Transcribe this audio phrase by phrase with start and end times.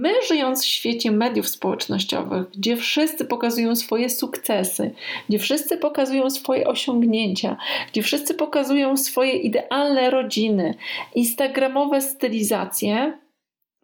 [0.00, 4.90] My, żyjąc w świecie mediów społecznościowych, gdzie wszyscy pokazują swoje sukcesy,
[5.28, 7.56] gdzie wszyscy pokazują swoje osiągnięcia,
[7.92, 10.74] gdzie wszyscy pokazują swoje idealne rodziny,
[11.14, 13.18] instagramowe stylizacje,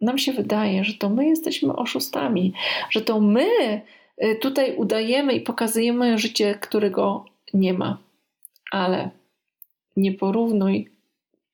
[0.01, 2.53] nam się wydaje, że to my jesteśmy oszustami,
[2.89, 3.81] że to my
[4.23, 7.97] y, tutaj udajemy i pokazujemy życie, którego nie ma.
[8.71, 9.09] Ale
[9.97, 10.89] nie porównuj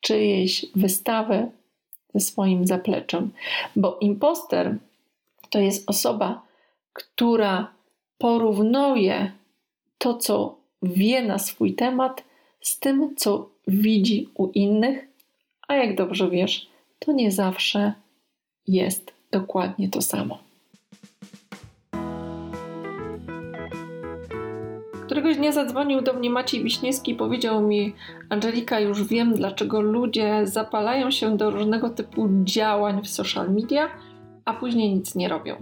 [0.02, 1.48] czyjejś wystawy
[2.20, 3.32] swoim zapleczem,
[3.75, 4.77] bo imposter
[5.50, 6.41] to jest osoba,
[6.94, 7.67] która
[8.17, 9.31] porównuje
[9.98, 12.23] to, co wie na swój temat,
[12.62, 15.08] z tym, co widzi u innych,
[15.67, 16.67] a jak dobrze wiesz,
[16.99, 17.94] to nie zawsze
[18.67, 20.52] jest dokładnie to samo.
[25.13, 27.94] Któregoś dnia zadzwonił do mnie Maciej Wiśniewski i powiedział mi:
[28.30, 33.89] Angelika, już wiem, dlaczego ludzie zapalają się do różnego typu działań w social media,
[34.45, 35.55] a później nic nie robią.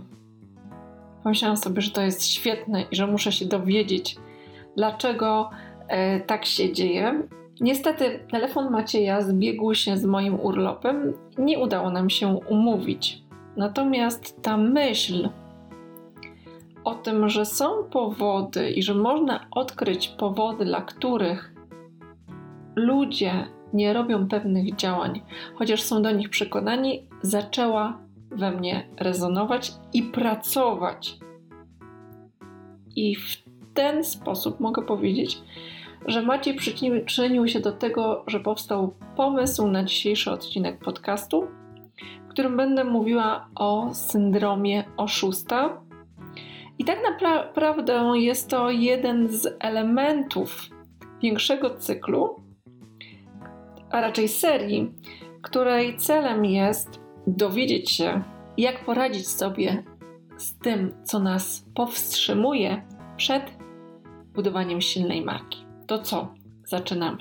[1.23, 4.17] Pomyślałam sobie, że to jest świetne i że muszę się dowiedzieć,
[4.77, 5.49] dlaczego
[5.87, 7.27] e, tak się dzieje.
[7.61, 13.21] Niestety, telefon Macieja zbiegł się z moim urlopem nie udało nam się umówić.
[13.57, 15.29] Natomiast ta myśl,
[16.83, 21.53] o tym, że są powody i że można odkryć powody, dla których
[22.75, 25.21] ludzie nie robią pewnych działań,
[25.55, 27.99] chociaż są do nich przekonani, zaczęła
[28.31, 31.17] we mnie rezonować i pracować.
[32.95, 35.41] I w ten sposób mogę powiedzieć,
[36.05, 36.55] że Maciej
[37.05, 41.47] przyczynił się do tego, że powstał pomysł na dzisiejszy odcinek podcastu,
[42.27, 45.81] w którym będę mówiła o syndromie oszusta
[46.79, 50.69] i tak naprawdę jest to jeden z elementów
[51.21, 52.43] większego cyklu,
[53.89, 54.91] a raczej serii,
[55.41, 58.23] której celem jest dowiedzieć się,
[58.57, 59.83] jak poradzić sobie
[60.37, 62.81] z tym, co nas powstrzymuje
[63.17, 63.43] przed
[64.33, 65.65] budowaniem silnej marki.
[65.87, 66.33] To co?
[66.65, 67.17] Zaczynamy.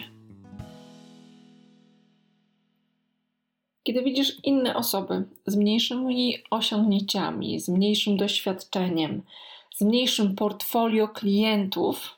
[3.83, 9.23] Kiedy widzisz inne osoby z mniejszymi osiągnięciami, z mniejszym doświadczeniem,
[9.81, 12.17] z mniejszym portfolio klientów,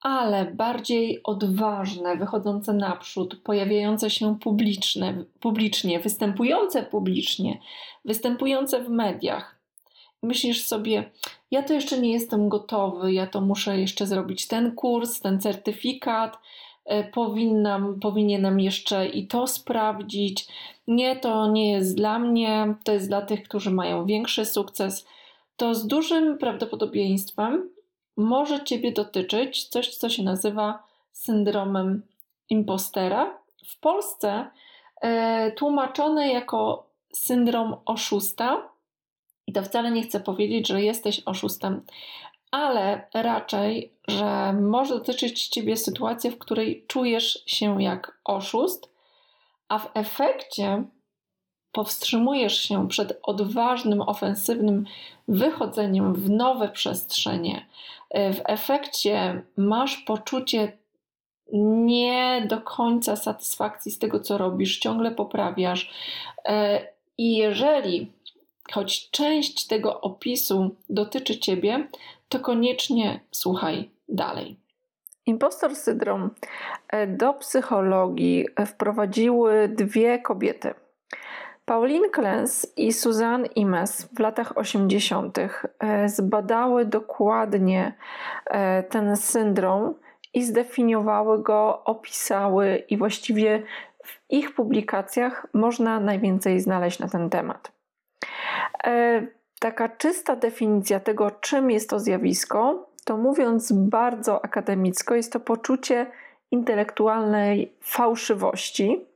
[0.00, 7.60] ale bardziej odważne, wychodzące naprzód, pojawiające się publiczne, publicznie, występujące publicznie,
[8.04, 9.58] występujące w mediach.
[10.22, 11.10] Myślisz sobie,
[11.50, 16.38] ja to jeszcze nie jestem gotowy, ja to muszę jeszcze zrobić ten kurs, ten certyfikat,
[16.84, 20.46] E, powinnam, powinienem jeszcze i to sprawdzić.
[20.86, 25.06] Nie, to nie jest dla mnie, to jest dla tych, którzy mają większy sukces.
[25.56, 27.70] To z dużym prawdopodobieństwem
[28.16, 30.82] może Ciebie dotyczyć coś, co się nazywa
[31.12, 32.02] syndromem
[32.48, 33.38] impostera.
[33.66, 34.50] W Polsce
[35.00, 38.68] e, tłumaczone jako syndrom oszusta.
[39.46, 41.82] I to wcale nie chcę powiedzieć, że jesteś oszustem,
[42.50, 48.92] ale raczej, że może dotyczyć ciebie sytuacja, w której czujesz się jak oszust,
[49.68, 50.84] a w efekcie
[51.72, 54.84] powstrzymujesz się przed odważnym, ofensywnym
[55.28, 57.66] wychodzeniem w nowe przestrzenie.
[58.14, 60.72] W efekcie masz poczucie
[61.52, 65.90] nie do końca satysfakcji z tego, co robisz, ciągle poprawiasz.
[67.18, 68.12] I jeżeli
[68.72, 71.88] choć część tego opisu dotyczy ciebie,
[72.28, 74.56] to koniecznie słuchaj dalej.
[75.26, 76.30] Impostor syndrom
[76.88, 80.74] e, do psychologii wprowadziły dwie kobiety.
[81.64, 85.38] Pauline Klens i Suzanne Imes w latach 80.
[85.38, 87.94] E, zbadały dokładnie
[88.46, 89.94] e, ten syndrom
[90.34, 93.62] i zdefiniowały go, opisały, i właściwie
[94.04, 97.72] w ich publikacjach można najwięcej znaleźć na ten temat
[99.62, 106.06] taka czysta definicja tego, czym jest to zjawisko, to mówiąc bardzo akademicko, jest to poczucie
[106.50, 109.06] intelektualnej fałszywości.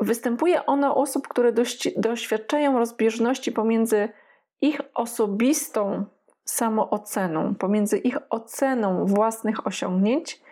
[0.00, 1.52] Występuje ono u osób, które
[1.96, 4.08] doświadczają rozbieżności pomiędzy
[4.60, 6.04] ich osobistą
[6.44, 10.42] samooceną, pomiędzy ich oceną własnych osiągnięć,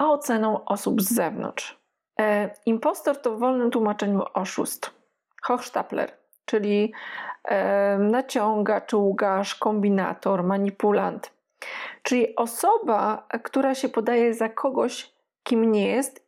[0.00, 1.80] a oceną osób z zewnątrz.
[2.20, 4.90] E, impostor to w wolnym tłumaczeniu oszust.
[5.42, 6.92] Hochstapler czyli
[7.98, 11.32] naciągacz, łgarz, kombinator, manipulant.
[12.02, 16.26] Czyli osoba, która się podaje za kogoś, kim nie jest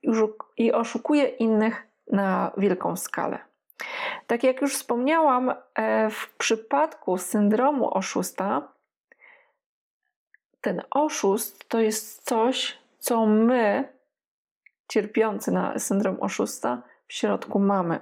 [0.56, 3.38] i oszukuje innych na wielką skalę.
[4.26, 8.68] Tak jak już wspomniałam, e, w przypadku syndromu oszusta,
[10.60, 13.88] ten oszust to jest coś, co my,
[14.88, 18.00] cierpiący na syndrom oszusta, w środku mamy.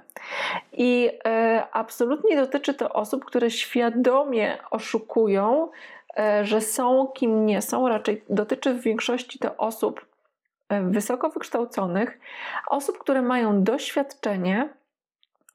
[0.73, 5.71] I e, absolutnie dotyczy to osób, które świadomie oszukują,
[6.17, 7.87] e, że są kim nie są.
[7.87, 10.12] Raczej dotyczy w większości to osób
[10.69, 12.19] wysoko wykształconych,
[12.67, 14.69] osób, które mają doświadczenie,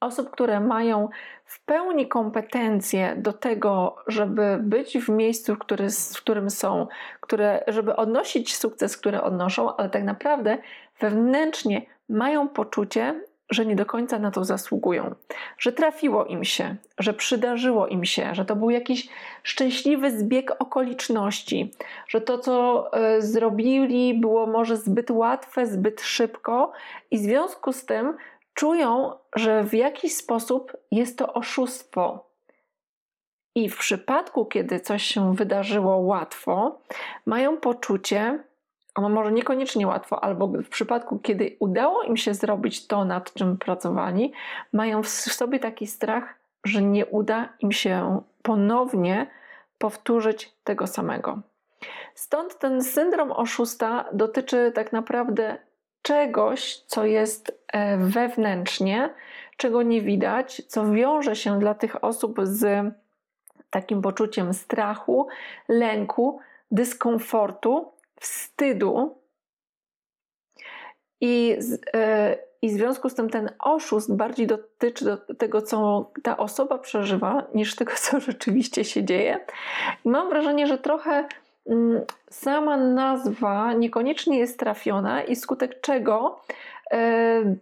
[0.01, 1.09] osób, które mają
[1.45, 6.87] w pełni kompetencje do tego, żeby być w miejscu, który, w którym są,
[7.21, 10.59] które, żeby odnosić sukces, który odnoszą, ale tak naprawdę
[11.01, 15.15] wewnętrznie mają poczucie, że nie do końca na to zasługują,
[15.59, 19.09] że trafiło im się, że przydarzyło im się, że to był jakiś
[19.43, 21.73] szczęśliwy zbieg okoliczności,
[22.09, 26.73] że to, co e, zrobili, było może zbyt łatwe, zbyt szybko,
[27.11, 28.17] i w związku z tym
[28.55, 32.29] czują, że w jakiś sposób jest to oszustwo.
[33.55, 36.81] I w przypadku, kiedy coś się wydarzyło łatwo,
[37.27, 38.39] mają poczucie,
[38.99, 43.59] ono może niekoniecznie łatwo, albo w przypadku, kiedy udało im się zrobić to, nad czym
[43.59, 44.33] pracowali,
[44.73, 46.35] mają w sobie taki strach,
[46.65, 49.27] że nie uda im się ponownie
[49.79, 51.39] powtórzyć tego samego.
[52.15, 55.59] Stąd ten syndrom oszusta dotyczy tak naprawdę
[56.03, 59.11] czegoś, co jest e, wewnętrznie,
[59.57, 62.95] czego nie widać, co wiąże się dla tych osób z
[63.71, 65.29] takim poczuciem strachu,
[65.69, 66.41] lęku,
[66.71, 69.19] dyskomfortu, wstydu.
[71.21, 71.59] I,
[71.95, 76.79] e, I w związku z tym ten oszust bardziej dotyczy do tego, co ta osoba
[76.79, 79.45] przeżywa, niż tego, co rzeczywiście się dzieje.
[80.05, 81.29] I mam wrażenie, że trochę
[81.69, 82.01] Mm,
[82.31, 86.41] sama nazwa niekoniecznie jest trafiona i skutek czego
[86.93, 87.57] e,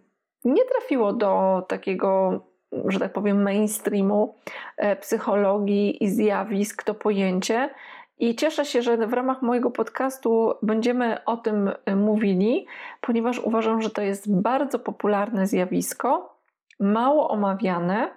[0.45, 2.39] nie trafiło do takiego,
[2.87, 4.35] że tak powiem, mainstreamu
[4.77, 7.69] e, psychologii i zjawisk to pojęcie.
[8.19, 12.65] I cieszę się, że w ramach mojego podcastu będziemy o tym e, mówili,
[13.01, 16.39] ponieważ uważam, że to jest bardzo popularne zjawisko,
[16.79, 18.09] mało omawiane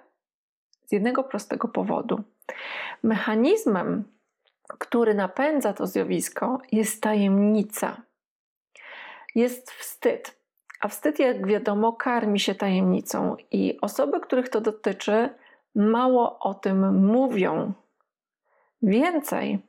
[0.85, 2.23] z jednego prostego powodu.
[3.03, 4.03] Mechanizmem
[4.79, 8.01] który napędza to zjawisko, jest tajemnica.
[9.35, 10.37] Jest wstyd.
[10.81, 15.29] A wstyd, jak wiadomo, karmi się tajemnicą, i osoby, których to dotyczy,
[15.75, 17.73] mało o tym mówią.
[18.81, 19.59] Więcej,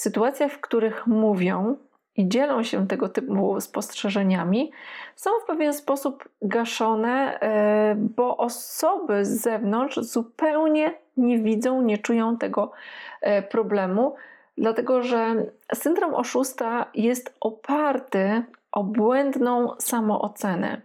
[0.00, 1.76] w sytuacjach, w których mówią
[2.16, 4.72] i dzielą się tego typu spostrzeżeniami,
[5.16, 12.36] są w pewien sposób gaszone, e, bo osoby z zewnątrz zupełnie nie widzą, nie czują
[12.36, 12.72] tego
[13.20, 14.14] e, problemu,
[14.58, 18.42] dlatego że syndrom oszusta jest oparty
[18.72, 20.80] o błędną samoocenę.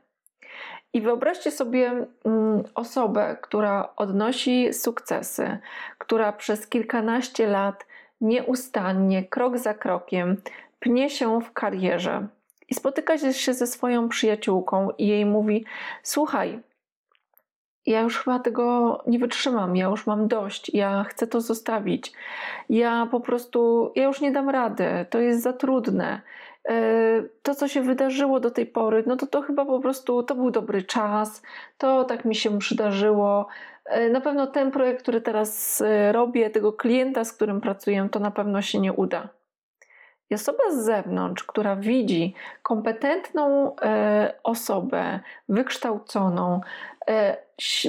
[0.94, 5.58] I wyobraźcie sobie mm, osobę, która odnosi sukcesy,
[5.98, 7.86] która przez kilkanaście lat
[8.22, 10.42] nieustannie, krok za krokiem,
[10.80, 12.28] pnie się w karierze
[12.70, 15.66] i spotyka się ze swoją przyjaciółką i jej mówi:
[16.04, 16.60] Słuchaj,
[17.86, 22.14] ja już chyba tego nie wytrzymam, ja już mam dość, ja chcę to zostawić.
[22.70, 26.22] Ja po prostu, ja już nie dam rady, to jest za trudne.
[26.70, 30.36] E, to, co się wydarzyło do tej pory, no to to chyba po prostu to
[30.36, 31.42] był dobry czas,
[31.78, 33.48] to tak mi się przydarzyło.
[33.86, 38.20] E, na pewno ten projekt, który teraz e, robię, tego klienta, z którym pracuję, to
[38.20, 39.30] na pewno się nie uda.
[40.30, 42.34] I osoba z zewnątrz, która widzi
[42.64, 43.76] kompetentną
[44.44, 46.62] osobę, wykształconą,
[47.10, 47.38] E,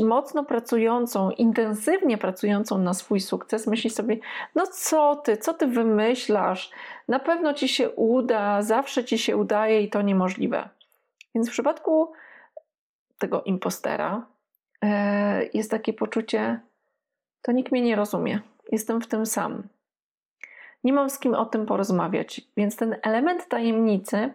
[0.02, 4.18] mocno pracującą, intensywnie pracującą na swój sukces, myśli sobie:
[4.54, 6.70] No co ty, co ty wymyślasz?
[7.08, 10.68] Na pewno ci się uda, zawsze ci się udaje i to niemożliwe.
[11.34, 12.12] Więc w przypadku
[13.18, 14.35] tego impostera e,
[15.54, 16.60] jest takie poczucie:
[17.42, 18.40] To nikt mnie nie rozumie,
[18.72, 19.62] jestem w tym sam.
[20.84, 24.32] Nie mam z kim o tym porozmawiać, więc ten element tajemnicy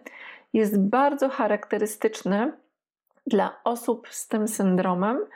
[0.52, 2.52] jest bardzo charakterystyczny
[3.26, 5.26] dla osób z tym syndromem.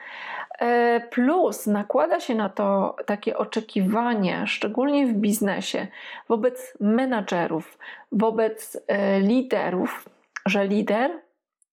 [0.59, 5.87] E, plus nakłada się na to takie oczekiwanie, szczególnie w biznesie,
[6.29, 7.79] wobec menadżerów,
[8.13, 10.09] wobec e, liderów,
[10.47, 11.11] że lider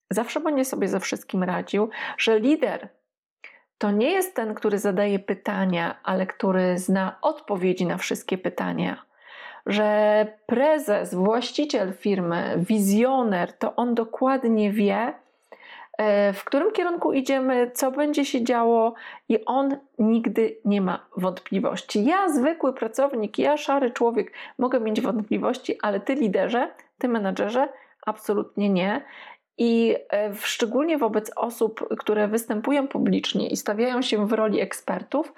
[0.10, 2.90] zawsze będzie sobie ze wszystkim radził, że lider
[3.77, 9.06] to nie jest ten, który zadaje pytania, ale który zna odpowiedzi na wszystkie pytania.
[9.65, 15.13] Że prezes, właściciel firmy, wizjoner, to on dokładnie wie,
[15.98, 18.94] E, w którym kierunku idziemy, co będzie się działo,
[19.30, 22.06] i on nigdy nie ma wątpliwości.
[22.06, 27.70] Ja, zwykły pracownik, ja, szary człowiek, mogę mieć wątpliwości, ale ty, liderze, ty, menadżerze,
[28.06, 29.01] absolutnie nie.
[29.58, 35.34] I e, szczególnie wobec osób, które występują publicznie i stawiają się w roli ekspertów,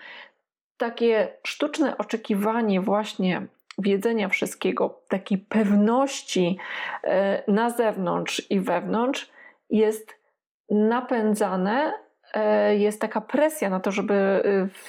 [0.78, 6.58] takie sztuczne oczekiwanie właśnie wiedzenia wszystkiego, takiej pewności
[7.04, 9.30] e, na zewnątrz i wewnątrz
[9.70, 10.20] jest
[10.70, 11.94] napędzane
[12.34, 14.44] e, jest taka presja na to, żeby,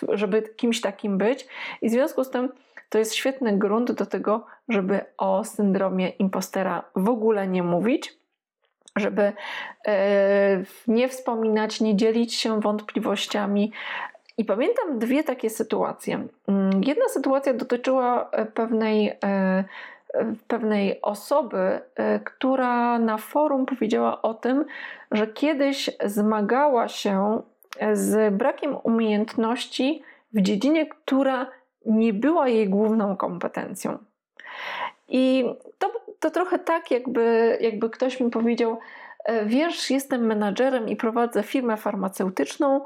[0.09, 1.47] żeby kimś takim być,
[1.83, 2.49] i w związku z tym
[2.89, 8.19] to jest świetny grunt do tego, żeby o syndromie impostera w ogóle nie mówić,
[8.97, 9.33] żeby
[10.89, 13.73] nie wspominać, nie dzielić się wątpliwościami,
[14.39, 16.27] i pamiętam dwie takie sytuacje.
[16.49, 19.65] Mm, jedna sytuacja dotyczyła e, pewnej, e, e,
[20.49, 21.81] pewnej osoby,
[22.25, 24.65] która na forum powiedziała o tym,
[25.13, 27.43] że kiedyś zmagała się
[27.93, 31.47] z brakiem umiejętności w dziedzinie, która
[31.87, 33.99] nie była jej główną kompetencją.
[35.09, 35.45] I
[35.79, 38.79] to, to trochę tak, jakby, jakby ktoś mi powiedział:
[39.47, 42.81] Wiesz, jestem menadżerem i prowadzę firmę farmaceutyczną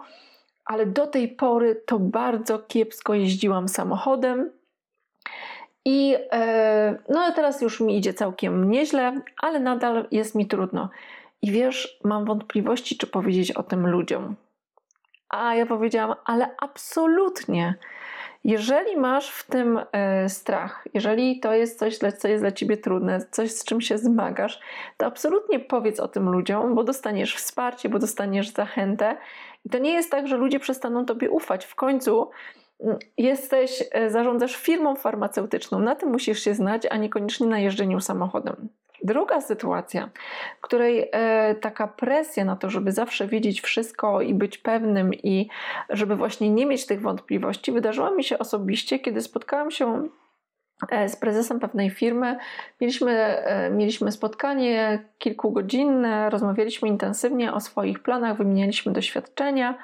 [0.70, 4.50] ale do tej pory to bardzo kiepsko jeździłam samochodem.
[5.84, 10.88] I e, no teraz już mi idzie całkiem nieźle, ale nadal jest mi trudno.
[11.42, 14.36] I wiesz, mam wątpliwości, czy powiedzieć o tym ludziom.
[15.28, 17.74] A ja powiedziałam, ale absolutnie.
[18.44, 23.20] Jeżeli masz w tym e, strach, jeżeli to jest coś, co jest dla ciebie trudne,
[23.30, 24.60] coś z czym się zmagasz,
[24.96, 29.16] to absolutnie powiedz o tym ludziom, bo dostaniesz wsparcie, bo dostaniesz zachętę.
[29.64, 31.64] I to nie jest tak, że ludzie przestaną tobie ufać.
[31.64, 32.30] W końcu
[32.80, 38.00] mm, jesteś, e, zarządzasz firmą farmaceutyczną, na tym musisz się znać, a niekoniecznie na jeżdżeniu
[38.00, 38.68] samochodem.
[39.04, 40.10] Druga sytuacja,
[40.58, 45.48] w której e, taka presja na to, żeby zawsze wiedzieć wszystko i być pewnym, i
[45.90, 50.08] żeby właśnie nie mieć tych wątpliwości, wydarzyła mi się osobiście, kiedy spotkałam się
[50.90, 52.38] e, z prezesem pewnej firmy.
[52.80, 59.78] Mieliśmy, e, mieliśmy spotkanie kilkugodzinne, rozmawialiśmy intensywnie o swoich planach, wymienialiśmy doświadczenia.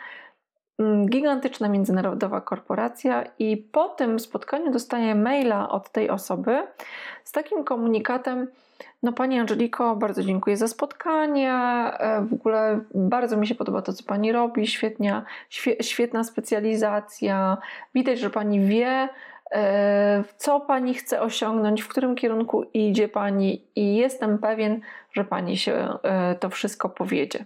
[0.79, 6.67] Mm, gigantyczna międzynarodowa korporacja, i po tym spotkaniu dostaję maila od tej osoby
[7.25, 8.49] z takim komunikatem,
[9.03, 11.53] no Pani Angeliko, bardzo dziękuję za spotkanie.
[11.53, 14.67] E, w ogóle bardzo mi się podoba to, co Pani robi.
[14.67, 15.25] Świetnia,
[15.81, 17.59] świetna specjalizacja.
[17.95, 19.09] Widać, że Pani wie,
[19.53, 24.81] e, co Pani chce osiągnąć, w którym kierunku idzie Pani i jestem pewien,
[25.13, 27.45] że Pani się e, to wszystko powiedzie.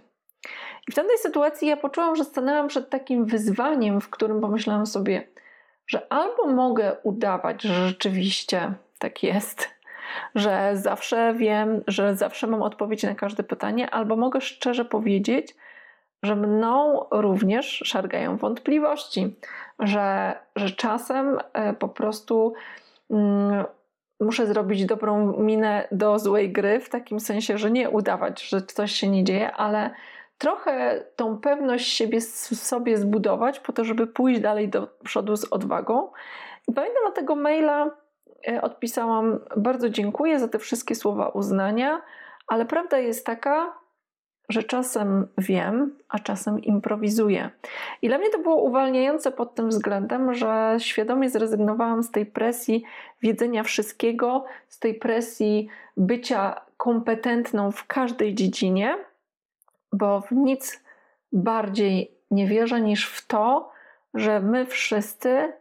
[0.87, 5.27] I w tamtej sytuacji ja poczułam, że stanęłam przed takim wyzwaniem, w którym pomyślałam sobie,
[5.87, 9.69] że albo mogę udawać, że rzeczywiście tak jest,
[10.35, 15.55] że zawsze wiem, że zawsze mam odpowiedź na każde pytanie, albo mogę szczerze powiedzieć,
[16.23, 19.35] że mną również szargają wątpliwości,
[19.79, 22.53] że, że czasem e, po prostu
[23.09, 23.65] mm,
[24.19, 28.91] muszę zrobić dobrą minę do złej gry, w takim sensie, że nie udawać, że coś
[28.91, 29.91] się nie dzieje, ale
[30.37, 36.11] trochę tą pewność siebie sobie zbudować, po to, żeby pójść dalej do przodu z odwagą.
[36.67, 37.89] I pamiętam na tego maila
[38.61, 42.01] odpisałam: Bardzo dziękuję za te wszystkie słowa uznania,
[42.47, 43.81] ale prawda jest taka,
[44.49, 47.49] że czasem wiem, a czasem improwizuję.
[48.01, 52.83] I dla mnie to było uwalniające pod tym względem, że świadomie zrezygnowałam z tej presji
[53.21, 55.67] wiedzenia wszystkiego, z tej presji
[55.97, 58.97] bycia kompetentną w każdej dziedzinie,
[59.93, 60.83] bo w nic
[61.31, 63.71] bardziej nie wierzę niż w to,
[64.13, 65.53] że my wszyscy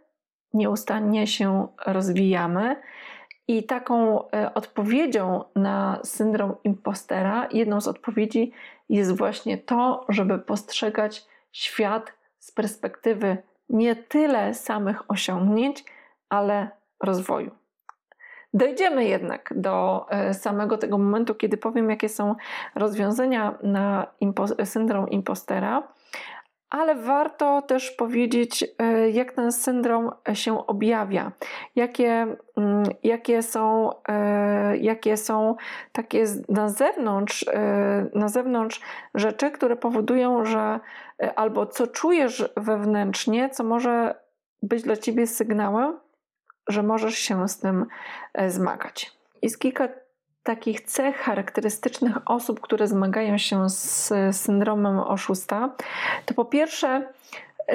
[0.54, 2.76] nieustannie się rozwijamy.
[3.48, 8.52] I taką e, odpowiedzią na syndrom impostera, jedną z odpowiedzi
[8.88, 13.36] jest właśnie to, żeby postrzegać świat z perspektywy
[13.68, 15.84] nie tyle samych osiągnięć,
[16.28, 16.70] ale
[17.02, 17.50] rozwoju.
[18.54, 22.34] Dojdziemy jednak do e, samego tego momentu, kiedy powiem, jakie są
[22.74, 25.82] rozwiązania na impo- syndrom impostera,
[26.70, 31.32] ale warto też powiedzieć, e, jak ten syndrom się objawia,
[31.76, 35.56] jakie, mm, jakie, są, e, jakie są
[35.92, 38.80] takie na zewnątrz, e, na zewnątrz
[39.14, 40.80] rzeczy, które powodują, że
[41.36, 44.14] albo co czujesz wewnętrznie, co może
[44.62, 45.98] być dla ciebie sygnałem,
[46.68, 47.86] że możesz się z tym
[48.48, 49.12] zmagać.
[49.42, 49.88] Jest kilka
[50.42, 55.70] takich cech charakterystycznych osób, które zmagają się z syndromem oszusta,
[56.26, 57.12] to po pierwsze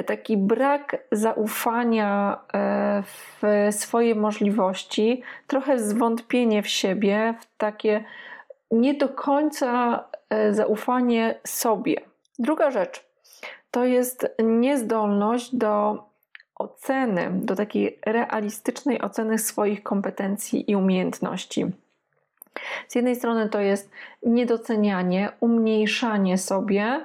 [0.06, 8.04] taki brak zaufania e, w swoje możliwości, trochę zwątpienie w siebie, w takie
[8.70, 11.96] nie do końca e, zaufanie sobie.
[12.38, 13.06] Druga rzecz
[13.70, 16.04] to jest niezdolność do
[16.54, 21.66] oceny, do takiej realistycznej oceny swoich kompetencji i umiejętności.
[22.88, 23.90] Z jednej strony to jest
[24.22, 27.04] niedocenianie, umniejszanie sobie,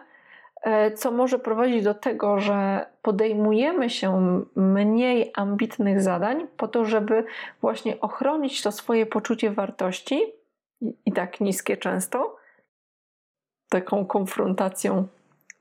[0.63, 7.23] e, co może prowadzić do tego, że podejmujemy się mniej ambitnych zadań po to, żeby
[7.61, 10.41] właśnie ochronić to swoje poczucie wartości,
[11.05, 12.37] i tak niskie często,
[13.69, 15.07] taką konfrontacją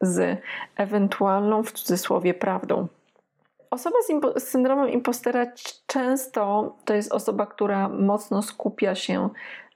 [0.01, 0.41] z
[0.77, 2.87] ewentualną w cudzysłowie prawdą.
[3.71, 5.47] Osoba z, impo- z, syndromem impostera
[5.87, 9.29] często to jest osoba, która mocno skupia się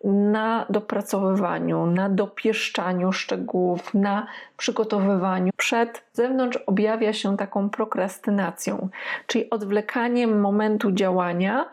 [0.05, 5.53] na dopracowywaniu, na dopieszczaniu szczegółów, na przygotowywaniu.
[5.57, 8.89] Przed zewnątrz objawia się taką prokrastynacją,
[9.27, 11.71] czyli odwlekaniem momentu działania.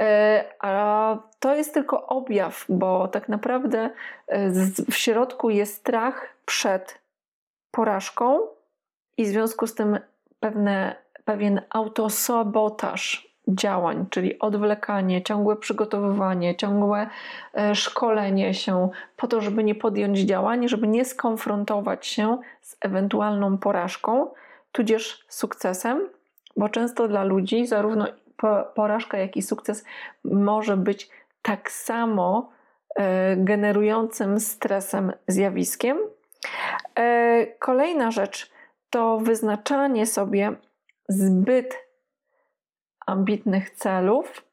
[0.00, 3.90] E, a to jest tylko objaw, bo tak naprawdę
[4.26, 4.50] e,
[4.90, 6.98] w środku jest strach przed
[7.70, 8.40] porażką
[9.16, 9.98] i w związku z tym
[10.40, 17.06] pewne, pewien autosabotaż działań, czyli odwlekanie, ciągłe przygotowywanie, ciągłe
[17.54, 23.58] e, szkolenie się po to, żeby nie podjąć działań, żeby nie skonfrontować się z ewentualną
[23.58, 24.30] porażką,
[24.72, 26.08] tudzież sukcesem,
[26.56, 28.06] bo często dla ludzi zarówno
[28.74, 29.84] porażka, jak i sukces
[30.24, 31.10] może być
[31.42, 32.50] tak samo
[32.96, 35.98] e, generującym stresem zjawiskiem.
[36.98, 38.50] E, kolejna rzecz
[38.90, 40.52] to wyznaczanie sobie
[41.10, 41.76] zbyt
[43.06, 44.44] ambitnych celów,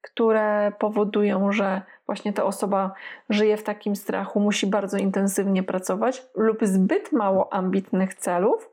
[0.00, 2.94] które powodują, że właśnie ta osoba
[3.28, 8.70] żyje w takim strachu, musi bardzo intensywnie pracować, lub zbyt mało ambitnych celów,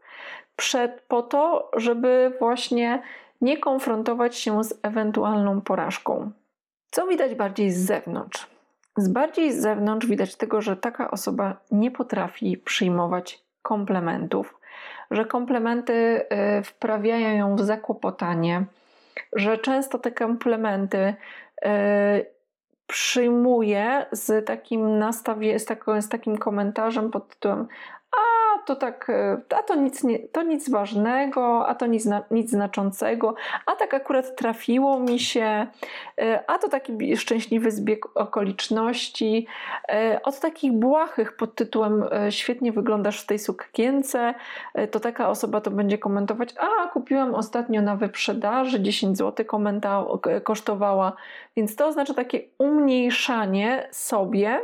[0.55, 3.01] przed, po to, żeby właśnie
[3.41, 6.31] nie konfrontować się z ewentualną porażką.
[6.91, 8.47] Co widać bardziej z zewnątrz?
[8.97, 14.56] Z bardziej z zewnątrz widać tego, że taka osoba nie potrafi przyjmować komplementów,
[15.11, 15.93] że komplementy
[16.59, 18.65] y, wprawiają ją w zakłopotanie,
[19.33, 21.67] że często te komplementy y,
[22.87, 25.65] przyjmuje z takim nastawie, z,
[25.99, 27.67] z takim komentarzem pod tytułem
[28.67, 33.35] to tak, e, a to nic, nie, to nic ważnego, a to nic, nic znaczącego,
[33.65, 35.67] a tak akurat trafiło mi się,
[36.21, 39.47] e, a to taki szczęśliwy zbieg okoliczności.
[39.89, 44.33] E, od takich błahych pod tytułem świetnie wyglądasz w tej sukience,
[44.91, 50.05] to taka osoba to będzie komentować, a kupiłam ostatnio na wyprzedaży, 10 zł komenta
[50.43, 51.13] kosztowała,
[51.55, 54.59] więc to oznacza takie umniejszanie sobie,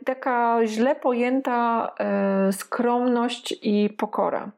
[0.00, 4.50] i taka źle pojęta e, skromność i pokora.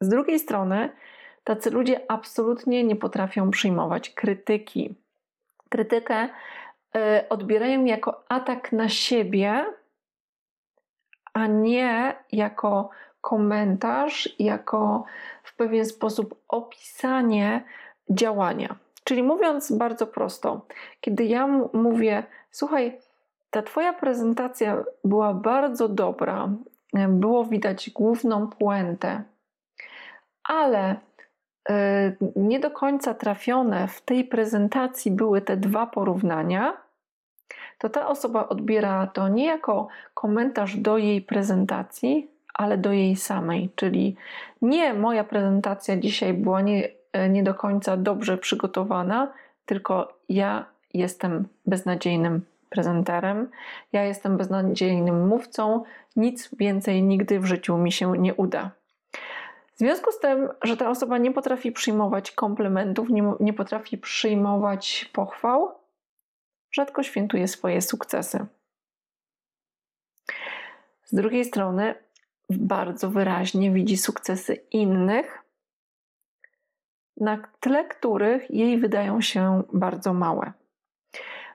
[0.00, 0.90] Z drugiej strony,
[1.44, 4.94] tacy ludzie absolutnie nie potrafią przyjmować krytyki.
[5.68, 6.28] Krytykę
[6.96, 9.64] e, odbierają jako atak na siebie,
[11.34, 15.04] a nie jako komentarz, jako
[15.42, 17.64] w pewien sposób opisanie
[18.10, 18.76] działania.
[19.04, 20.66] Czyli mówiąc bardzo prosto,
[21.00, 22.98] kiedy ja mówię, słuchaj,
[23.50, 26.48] ta Twoja prezentacja była bardzo dobra,
[27.08, 29.22] było widać główną puentę,
[30.44, 30.96] ale
[31.68, 36.76] e, nie do końca trafione w tej prezentacji były te dwa porównania,
[37.78, 43.70] to ta osoba odbiera to nie jako komentarz do jej prezentacji, ale do jej samej.
[43.76, 44.16] Czyli
[44.62, 49.32] nie moja prezentacja dzisiaj była nie, e, nie do końca dobrze przygotowana,
[49.66, 53.50] tylko ja jestem beznadziejnym prezenterem,
[53.92, 55.82] ja jestem beznadziejnym mówcą,
[56.16, 58.70] nic więcej nigdy w życiu mi się nie uda.
[59.74, 65.10] W związku z tym, że ta osoba nie potrafi przyjmować komplementów, nie, nie potrafi przyjmować
[65.12, 65.74] pochwał,
[66.72, 68.46] rzadko świętuje swoje sukcesy.
[71.04, 71.94] Z drugiej strony,
[72.50, 75.44] bardzo wyraźnie widzi sukcesy innych,
[77.16, 80.52] na tle których jej wydają się bardzo małe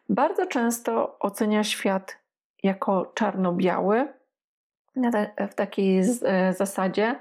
[0.10, 2.18] bardzo często ocenia świat
[2.64, 4.08] jako czarno-biały,
[5.50, 7.16] w takiej e, zasadzie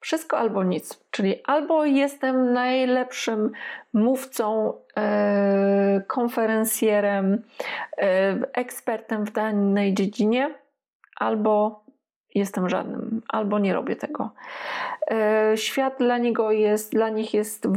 [0.00, 1.04] wszystko albo nic.
[1.10, 3.50] Czyli albo jestem najlepszym
[3.92, 7.42] mówcą, e, konferencjerem,
[7.98, 10.54] e, ekspertem w danej dziedzinie,
[11.16, 11.84] albo
[12.34, 14.30] jestem żadnym, albo nie robię tego.
[15.54, 17.68] Świat dla niego jest, dla nich jest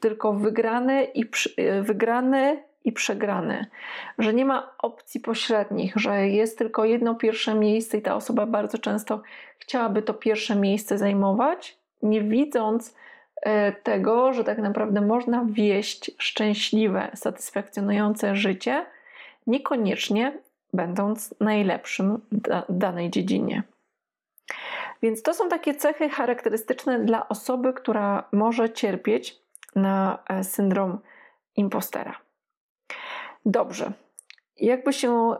[0.00, 1.24] tylko wygrany i
[1.82, 3.66] wygrany i przegrany,
[4.18, 8.78] że nie ma opcji pośrednich, że jest tylko jedno pierwsze miejsce i ta osoba bardzo
[8.78, 9.22] często
[9.58, 12.94] chciałaby to pierwsze miejsce zajmować, nie widząc
[13.42, 18.86] e, tego, że tak naprawdę można wieść szczęśliwe, satysfakcjonujące życie,
[19.46, 20.32] niekoniecznie
[20.72, 23.62] będąc najlepszym w danej dziedzinie.
[25.02, 29.42] Więc to są takie cechy charakterystyczne dla osoby, która może cierpieć
[29.76, 30.98] na e, syndrom
[31.56, 32.21] impostera.
[33.46, 33.92] Dobrze.
[34.60, 35.36] Jakby się,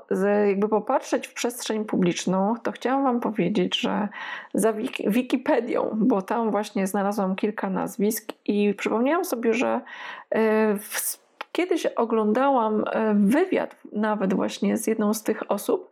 [0.49, 4.09] jakby popatrzeć w przestrzeń publiczną, to chciałam Wam powiedzieć, że
[4.55, 4.73] za
[5.07, 9.81] Wikipedią, bo tam właśnie znalazłam kilka nazwisk i przypomniałam sobie, że
[10.35, 10.79] e,
[11.53, 15.91] kiedyś oglądałam e, wywiad nawet właśnie z jedną z tych osób,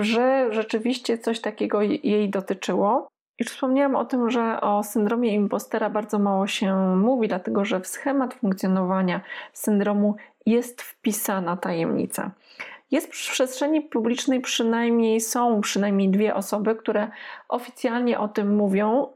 [0.00, 3.08] że rzeczywiście coś takiego jej dotyczyło.
[3.38, 7.86] Już wspomniałam o tym, że o syndromie impostera bardzo mało się mówi, dlatego że w
[7.86, 9.20] schemat funkcjonowania
[9.52, 10.16] syndromu
[10.46, 12.30] jest wpisana tajemnica.
[12.90, 17.08] Jest w przestrzeni publicznej przynajmniej, są przynajmniej dwie osoby, które
[17.48, 19.06] oficjalnie o tym mówią,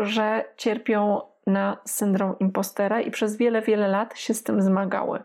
[0.00, 5.22] że cierpią na syndrom impostera i przez wiele, wiele lat się z tym zmagały.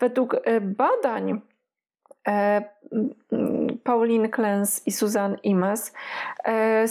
[0.00, 1.40] Według e, badań
[3.84, 5.92] Pauline Klens i Susan Imes.
[6.44, 6.88] E,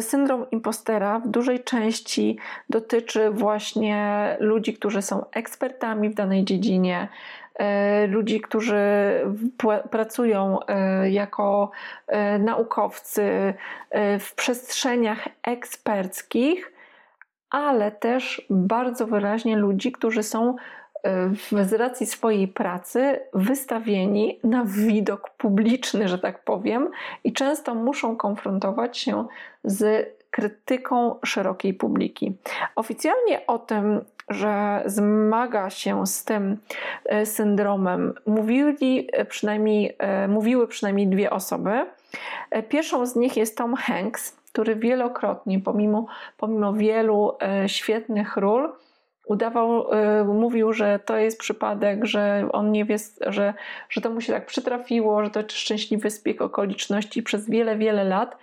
[0.00, 2.38] syndrom impostera w dużej części
[2.70, 7.08] dotyczy właśnie ludzi, którzy są ekspertami w danej dziedzinie,
[7.54, 8.76] E, ludzi, którzy
[9.90, 11.70] pracują e, jako
[12.06, 13.54] e, naukowcy
[14.20, 16.72] w przestrzeniach eksperckich,
[17.50, 20.56] ale też bardzo wyraźnie ludzi, którzy są
[21.62, 26.90] z racji swojej pracy wystawieni na widok publiczny, że tak powiem,
[27.24, 29.26] i często muszą konfrontować się
[29.64, 32.36] z krytyką szerokiej publiki.
[32.76, 36.58] Oficjalnie o tym że zmaga się z tym
[37.04, 41.86] e, syndromem, mówili e, przynajmniej, e, mówiły przynajmniej dwie osoby.
[42.68, 47.32] Pierwszą z nich jest Tom Hanks, który wielokrotnie, pomimo, pomimo wielu
[47.66, 48.72] świetnych ról,
[49.26, 49.86] udawał,
[50.24, 53.54] mówił, że to jest przypadek, że on nie wie, że,
[53.88, 57.22] że to mu się tak przytrafiło, że to szczęśliwy zbieg okoliczności.
[57.22, 58.36] Przez wiele, wiele lat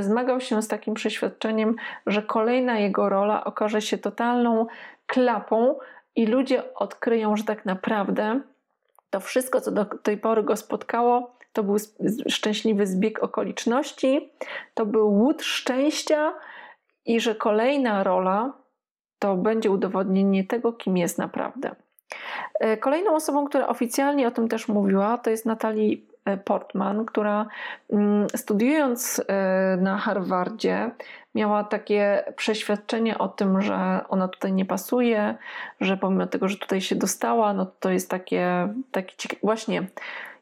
[0.00, 4.66] zmagał się z takim przeświadczeniem, że kolejna jego rola okaże się totalną
[5.06, 5.78] klapą
[6.16, 8.40] i ludzie odkryją, że tak naprawdę
[9.10, 11.76] to wszystko, co do tej pory go spotkało, to był
[12.28, 14.30] szczęśliwy zbieg okoliczności,
[14.74, 16.34] to był łód szczęścia
[17.06, 18.52] i że kolejna rola
[19.18, 21.74] to będzie udowodnienie tego, kim jest naprawdę.
[22.60, 25.96] E, kolejną osobą, która oficjalnie o tym też mówiła, to jest Natalie
[26.44, 27.46] Portman, która
[27.90, 30.90] mm, studiując e, na Harvardzie
[31.34, 35.34] miała takie przeświadczenie o tym, że ona tutaj nie pasuje,
[35.80, 39.86] że pomimo tego, że tutaj się dostała, no to jest takie, takie właśnie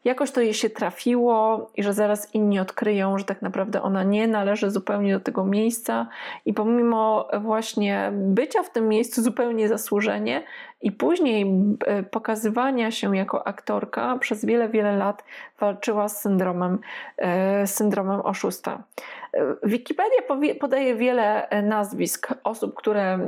[0.05, 4.27] jakoś to jej się trafiło i że zaraz inni odkryją, że tak naprawdę ona nie
[4.27, 6.07] należy zupełnie do tego miejsca
[6.45, 10.43] i pomimo właśnie bycia w tym miejscu zupełnie zasłużenie
[10.81, 11.45] i później
[11.85, 15.23] e, pokazywania się jako aktorka przez wiele, wiele lat
[15.59, 16.79] walczyła z syndromem,
[17.17, 18.83] e, syndromem oszusta.
[19.35, 20.21] E, Wikipedia
[20.59, 23.19] podaje wiele nazwisk osób, które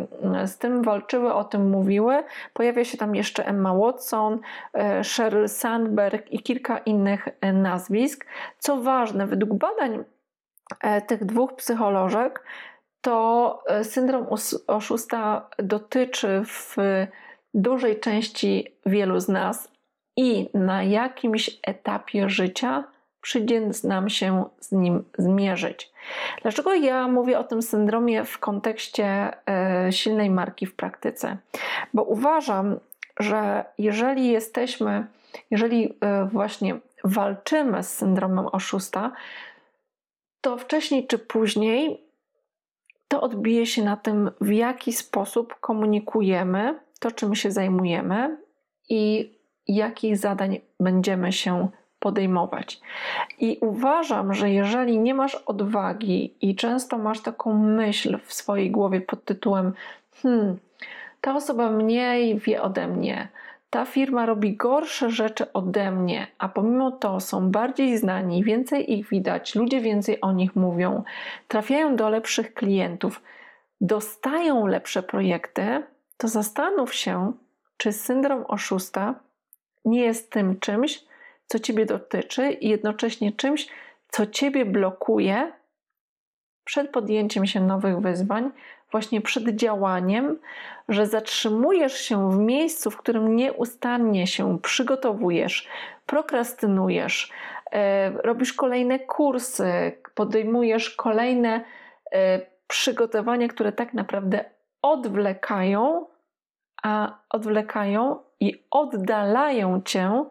[0.46, 2.24] z tym walczyły, o tym mówiły.
[2.54, 4.40] Pojawia się tam jeszcze Emma Watson,
[5.04, 8.26] Sheryl Sandberg i kilka innych nazwisk.
[8.60, 10.04] Co ważne, według badań
[11.08, 12.44] tych dwóch psycholożek,
[13.02, 14.28] to syndrom
[14.68, 16.76] oszusta dotyczy w
[17.54, 19.72] dużej części wielu z nas
[20.18, 22.84] i na jakimś etapie życia
[23.22, 25.92] przyjdzie nam się z nim zmierzyć.
[26.42, 31.38] Dlaczego ja mówię o tym syndromie w kontekście e, silnej marki w praktyce?
[31.94, 32.80] Bo uważam,
[33.20, 35.08] że jeżeli jesteśmy,
[35.52, 39.12] jeżeli e, właśnie walczymy z syndromem oszusta,
[40.42, 42.08] to wcześniej czy później
[43.08, 48.38] to odbije się na tym, w jaki sposób komunikujemy to, czym się zajmujemy
[48.90, 49.34] i
[49.68, 51.68] jakich zadań będziemy się
[52.00, 52.82] podejmować.
[53.40, 59.02] I uważam, że jeżeli nie masz odwagi i często masz taką myśl w swojej głowie
[59.02, 59.74] pod tytułem:
[60.22, 60.58] Hmm,
[61.22, 63.28] ta osoba mniej wie ode mnie,
[63.70, 69.10] ta firma robi gorsze rzeczy ode mnie, a pomimo to są bardziej znani, więcej ich
[69.10, 71.04] widać, ludzie więcej o nich mówią,
[71.48, 73.22] trafiają do lepszych klientów,
[73.82, 75.84] dostają lepsze projekty,
[76.18, 77.32] to zastanów się,
[77.78, 79.16] czy syndrom oszusta
[79.86, 81.07] nie jest tym czymś,
[81.48, 83.68] co ciebie dotyczy i jednocześnie czymś,
[84.10, 85.52] co ciebie blokuje
[86.64, 88.52] przed podjęciem się nowych wyzwań,
[88.92, 90.40] właśnie przed działaniem,
[90.90, 95.68] że zatrzymujesz się w miejscu, w którym nieustannie się przygotowujesz,
[96.06, 97.32] prokrastynujesz,
[97.72, 101.64] e, robisz kolejne kursy, podejmujesz kolejne
[102.12, 104.46] e, przygotowania, które tak naprawdę
[104.82, 106.06] odwlekają,
[106.84, 110.26] a odwlekają i oddalają cię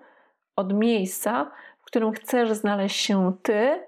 [0.57, 3.79] od miejsca, w którym chcesz znaleźć się ty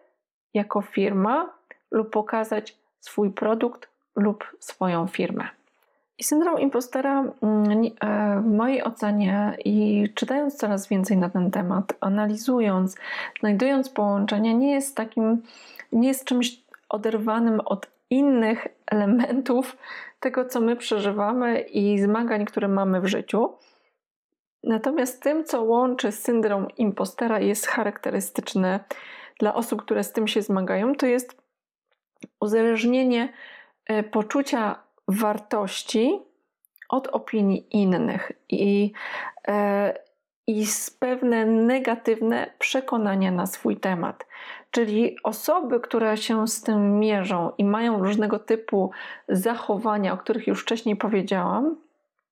[0.55, 1.53] jako firma
[1.91, 5.49] lub pokazać swój produkt lub swoją firmę.
[6.19, 11.95] I syndrom impostera mm, e, w mojej ocenie i czytając coraz więcej na ten temat,
[12.01, 12.97] analizując,
[13.41, 15.43] znajdując połączenia, nie jest takim,
[15.93, 19.77] nie jest czymś oderwanym od innych elementów
[20.21, 23.53] tego, co my przeżywamy i zmagań, które mamy w życiu.
[24.65, 28.81] Natomiast tym, co łączy syndrom impostera, jest charakterystyczne
[29.39, 31.43] dla osób, które z tym się zmagają, to jest
[32.41, 33.33] uzależnienie
[33.87, 36.19] e, poczucia wartości
[36.89, 38.93] od opinii innych i,
[39.49, 39.95] e,
[40.47, 40.65] i
[40.99, 44.27] pewne negatywne przekonania na swój temat.
[44.71, 48.91] Czyli osoby, które się z tym mierzą i mają różnego typu
[49.29, 51.77] zachowania, o których już wcześniej powiedziałam,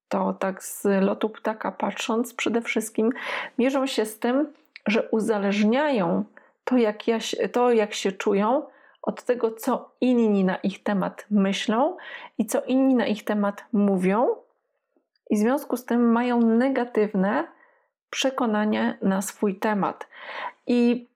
[0.09, 3.13] to tak z lotu ptaka patrząc, przede wszystkim
[3.59, 4.53] mierzą się z tym,
[4.87, 6.25] że uzależniają
[6.65, 7.19] to, jak, ja,
[7.53, 8.63] to, jak się czują,
[9.03, 11.97] od tego, co inni na ich temat myślą
[12.39, 14.37] i co inni na ich temat mówią,
[15.31, 17.45] i w związku z tym mają negatywne
[18.11, 20.09] przekonanie na swój temat.
[20.67, 21.09] I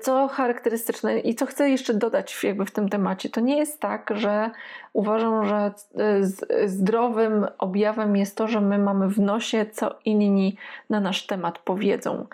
[0.00, 4.10] co charakterystyczne i co chcę jeszcze dodać jakby w tym temacie, to nie jest tak,
[4.14, 4.50] że
[4.92, 10.56] uważam, że e, zdrowym objawem jest to, że my mamy w nosie, co inni
[10.90, 12.26] na nasz temat powiedzą.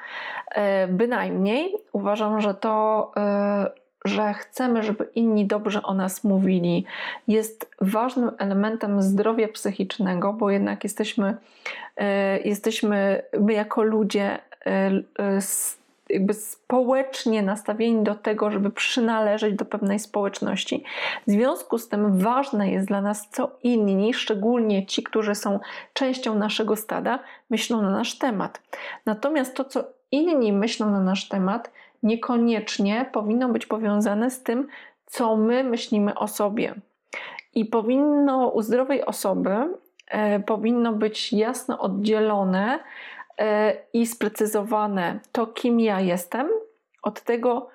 [0.54, 3.12] E, bynajmniej uważam, że to
[4.06, 6.84] że chcemy, żeby inni dobrze o nas mówili,
[7.28, 11.36] jest ważnym elementem zdrowia psychicznego, bo jednak jesteśmy,
[11.96, 15.40] e, jesteśmy my jako ludzie e, e,
[16.10, 20.84] jakby społecznie nastawieni do tego, żeby przynależeć do pewnej społeczności.
[21.26, 25.60] W związku z tym ważne jest dla nas, co inni, szczególnie ci, którzy są
[25.92, 27.18] częścią naszego stada,
[27.50, 28.62] myślą na nasz temat.
[29.06, 31.70] Natomiast to, co inni myślą na nasz temat,
[32.02, 34.68] niekoniecznie powinno być powiązane z tym,
[35.06, 36.74] co my myślimy o sobie.
[37.54, 39.56] I powinno u zdrowej osoby
[40.08, 42.78] e, powinno być jasno oddzielone
[43.92, 46.48] i sprecyzowane to, kim ja jestem,
[47.02, 47.68] od tego,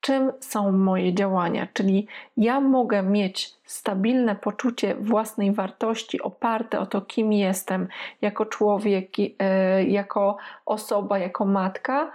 [0.00, 1.68] czym są moje działania.
[1.72, 7.88] Czyli ja mogę mieć stabilne poczucie własnej wartości oparte o to, kim jestem
[8.22, 9.08] jako człowiek,
[9.38, 10.36] e, jako
[10.66, 12.12] osoba, jako matka,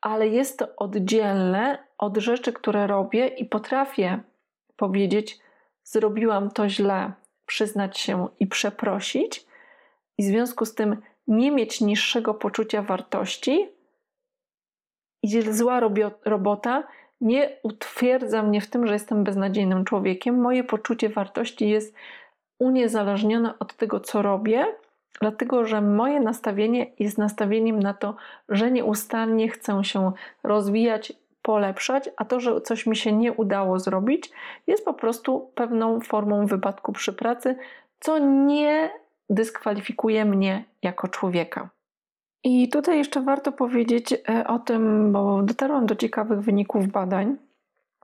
[0.00, 4.20] ale jest to oddzielne od rzeczy, które robię i potrafię
[4.76, 5.38] powiedzieć:
[5.84, 7.12] Zrobiłam to źle,
[7.46, 9.46] przyznać się i przeprosić,
[10.18, 10.96] i w związku z tym
[11.30, 13.68] nie mieć niższego poczucia wartości.
[15.22, 15.80] I zła
[16.24, 16.84] robota
[17.20, 20.40] nie utwierdza mnie w tym, że jestem beznadziejnym człowiekiem.
[20.40, 21.94] Moje poczucie wartości jest
[22.58, 24.66] uniezależnione od tego, co robię,
[25.20, 28.16] Dlatego, że moje nastawienie jest nastawieniem na to,
[28.48, 30.12] że nieustannie chcę się
[30.42, 31.12] rozwijać,
[31.42, 34.30] polepszać, a to, że coś mi się nie udało zrobić,
[34.66, 37.56] jest po prostu pewną formą wypadku przy pracy,
[38.00, 38.90] co nie
[39.30, 41.68] dyskwalifikuje mnie jako człowieka.
[42.44, 47.36] I tutaj jeszcze warto powiedzieć e, o tym, bo dotarłam do ciekawych wyników badań,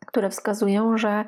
[0.07, 1.25] które wskazują, że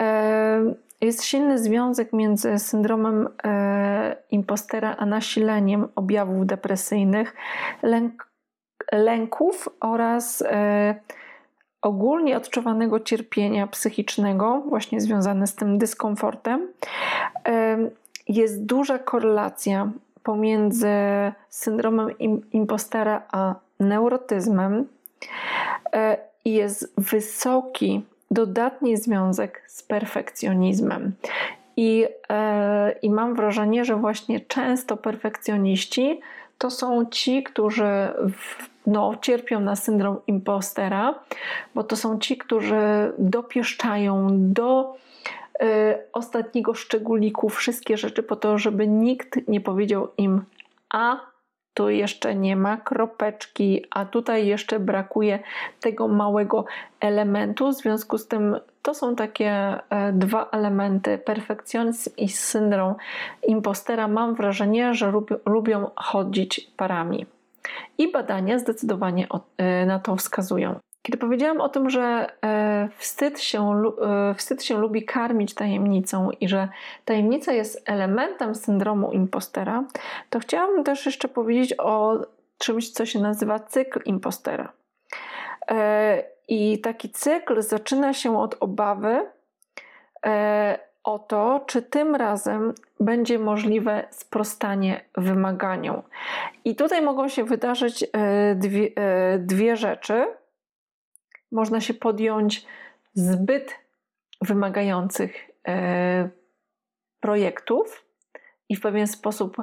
[0.00, 7.34] e, jest silny związek między syndromem e, impostera a nasileniem objawów depresyjnych,
[7.82, 8.28] lęk,
[8.92, 10.44] lęków oraz
[11.82, 16.68] ogólnie odczuwanego cierpienia psychicznego, właśnie związane z tym dyskomfortem.
[18.28, 19.90] Jest duża korelacja
[20.22, 20.88] pomiędzy
[21.48, 22.08] syndromem
[22.52, 24.86] impostera a neurotyzmem
[25.92, 31.12] e, i jest wysoki dodatni związek z perfekcjonizmem.
[31.76, 36.20] I, e, I mam wrażenie, że właśnie często perfekcjoniści
[36.58, 41.14] to są ci, którzy w, no, cierpią na syndrom impostera,
[41.74, 44.94] bo to są ci, którzy dopieszczają do
[46.12, 50.44] ostatniego szczególiku wszystkie rzeczy po to, żeby nikt nie powiedział im
[50.90, 51.20] a
[51.74, 55.38] tu jeszcze nie ma kropeczki, a tutaj jeszcze brakuje
[55.80, 56.64] tego małego
[57.00, 57.70] elementu.
[57.70, 62.94] W związku z tym to są takie e, dwa elementy, perfekcjonizm i syndrom
[63.46, 64.08] impostera.
[64.08, 65.12] Mam wrażenie, że
[65.46, 67.26] lubią chodzić parami.
[67.98, 69.26] I badania zdecydowanie
[69.58, 70.80] e, na to wskazują.
[71.08, 76.48] Kiedy powiedziałam o tym, że e, wstyd się, e, wstyd się lubi karmić tajemnicą i
[76.48, 76.68] że
[77.04, 79.84] tajemnica jest elementem syndromu impostera,
[80.30, 82.18] to chciałam też jeszcze powiedzieć o
[82.58, 84.72] czymś, co się nazywa cykl impostera.
[85.70, 89.26] E, I taki cykl zaczyna się od obawy
[91.04, 96.02] o to, czy tym razem będzie możliwe sprostanie wymaganiom.
[96.64, 98.04] I tutaj mogą się wydarzyć
[98.56, 98.90] dwie,
[99.38, 100.26] dwie rzeczy
[101.52, 102.66] można się podjąć
[103.14, 103.74] zbyt
[104.40, 106.28] wymagających e,
[107.20, 108.04] projektów
[108.68, 109.56] i w pewien sposób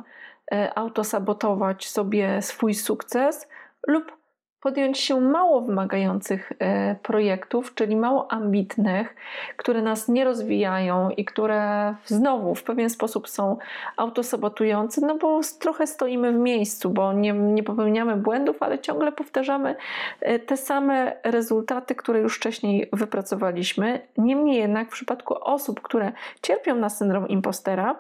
[0.52, 3.48] e, autosabotować sobie swój sukces,
[3.88, 4.25] lub
[4.66, 9.16] podjąć się mało wymagających e, projektów, czyli mało ambitnych,
[9.58, 13.58] które nas nie rozwijają i które znowu w pewien sposób są
[13.98, 19.76] autosabotujące, no bo trochę stoimy w miejscu, bo nie, nie popełniamy błędów, ale ciągle powtarzamy
[20.22, 24.02] e, te same rezultaty, które już wcześniej wypracowaliśmy.
[24.18, 27.96] Niemniej jednak w przypadku osób, które cierpią na syndrom impostera,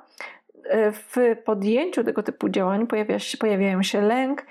[0.63, 4.45] e, w podjęciu tego typu działań pojawia się, pojawiają się lęk,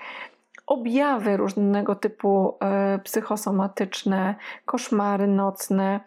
[0.67, 5.99] objawy różnego typu e, psychosomatyczne, koszmary nocne.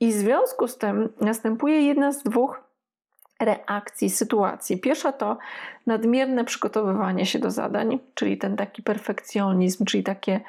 [0.00, 2.64] I w związku z tym następuje jedna z dwóch
[3.40, 4.78] reakcji, sytuacji.
[4.78, 5.38] Pierwsza to
[5.86, 10.40] nadmierne przygotowywanie się do zadań, czyli ten taki perfekcjonizm, czyli takie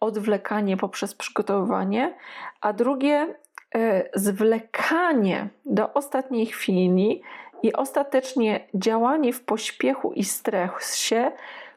[0.00, 2.14] odwlekanie poprzez przygotowywanie,
[2.60, 3.34] a drugie
[3.74, 7.22] e, zwlekanie do ostatniej chwili
[7.62, 11.32] i ostatecznie działanie w pośpiechu i stresie,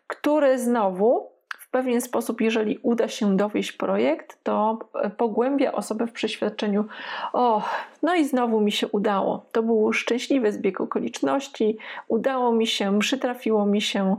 [0.08, 1.30] który znowu
[1.67, 4.80] w pewien sposób, jeżeli uda się dowieść projekt, to
[5.17, 6.86] pogłębia osobę w przeświadczeniu:
[7.34, 7.63] O,
[8.04, 9.46] no i znowu mi się udało.
[9.52, 14.17] To był szczęśliwy zbieg okoliczności, udało mi się, przytrafiło mi się,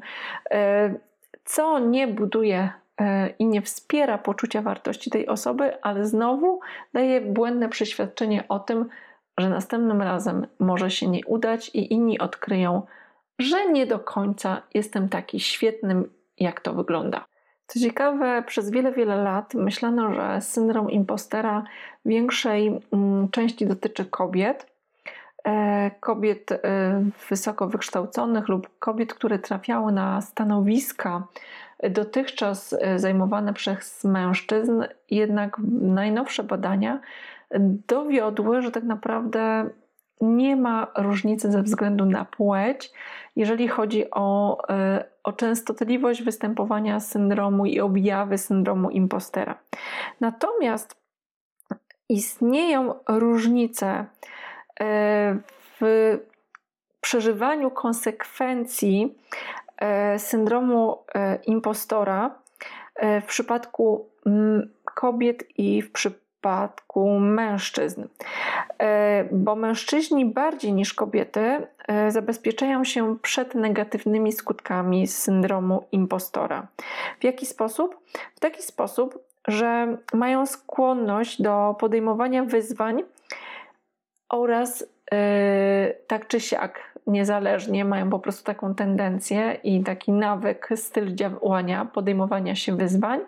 [0.50, 0.94] e,
[1.44, 2.70] co nie buduje
[3.00, 6.60] e, i nie wspiera poczucia wartości tej osoby, ale znowu
[6.92, 8.88] daje błędne przeświadczenie o tym,
[9.38, 12.82] że następnym razem może się nie udać i inni odkryją,
[13.38, 17.24] że nie do końca jestem taki świetnym, jak to wygląda.
[17.66, 21.64] Co ciekawe, przez wiele, wiele lat myślano, że syndrom impostera
[22.04, 24.66] większej mm, części dotyczy kobiet.
[25.44, 26.58] E, kobiet e,
[27.30, 31.26] wysoko wykształconych lub kobiet, które trafiały na stanowiska
[31.90, 37.00] dotychczas e, zajmowane przez mężczyzn, jednak najnowsze badania
[37.88, 39.70] dowiodły, że tak naprawdę
[40.20, 42.92] nie ma różnicy ze względu na płeć,
[43.36, 49.58] jeżeli chodzi o, e, o częstotliwość występowania syndromu i objawy syndromu impostera.
[50.20, 50.96] Natomiast
[52.08, 54.06] istnieją różnice
[54.80, 55.38] e,
[55.80, 56.18] w
[57.00, 59.18] przeżywaniu konsekwencji
[59.76, 60.98] e, syndromu
[61.46, 62.38] impostora
[63.22, 64.08] w przypadku
[64.94, 68.04] kobiet i w przypadku przypadku mężczyzn,
[68.78, 76.66] e, bo mężczyźni bardziej niż kobiety e, zabezpieczają się przed negatywnymi skutkami syndromu impostora.
[77.20, 78.00] W jaki sposób?
[78.34, 83.02] W taki sposób, że mają skłonność do podejmowania wyzwań
[84.28, 84.84] oraz
[86.06, 92.54] tak czy siak, niezależnie, mają po prostu taką tendencję i taki nawyk, styl działania, podejmowania
[92.54, 93.20] się wyzwań,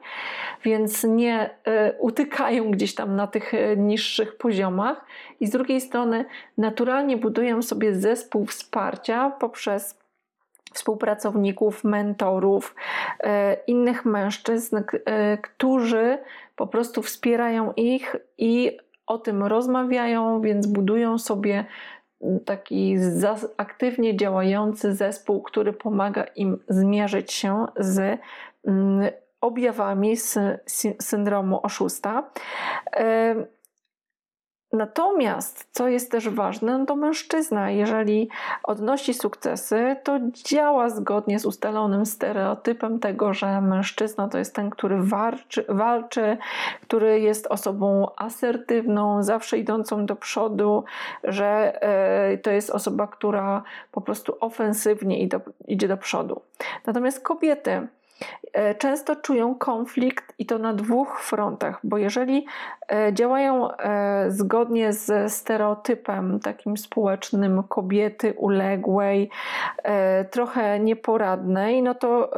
[0.64, 5.05] więc nie yy, utykają gdzieś tam na tych yy, niższych poziomach
[5.40, 6.25] i z drugiej strony
[6.59, 10.01] naturalnie budują sobie zespół wsparcia poprzez
[10.73, 12.75] współpracowników, mentorów,
[13.66, 14.83] innych mężczyzn,
[15.43, 16.19] którzy
[16.57, 18.79] po prostu wspierają ich i
[19.11, 21.64] o tym rozmawiają, więc budują sobie
[22.44, 22.96] taki
[23.57, 28.20] aktywnie działający zespół, który pomaga im zmierzyć się z
[28.66, 30.16] mm, objawami
[31.01, 32.31] syndromu oszusta.
[34.73, 38.29] Natomiast, co jest też ważne, no to mężczyzna, jeżeli
[38.63, 45.03] odnosi sukcesy, to działa zgodnie z ustalonym stereotypem tego, że mężczyzna to jest ten, który
[45.03, 46.39] walczy, walczy
[46.83, 50.85] który jest osobą asertywną, zawsze idącą do przodu,
[51.25, 55.29] że e, to jest osoba, która po prostu ofensywnie
[55.69, 56.43] idzie do przodu.
[56.87, 57.89] Natomiast kobiety,
[58.79, 62.47] często czują konflikt i to na dwóch frontach, bo jeżeli
[62.89, 69.31] e, działają e, zgodnie z stereotypem takim społecznym kobiety uległej,
[70.31, 72.31] trochę nieporadnej, no to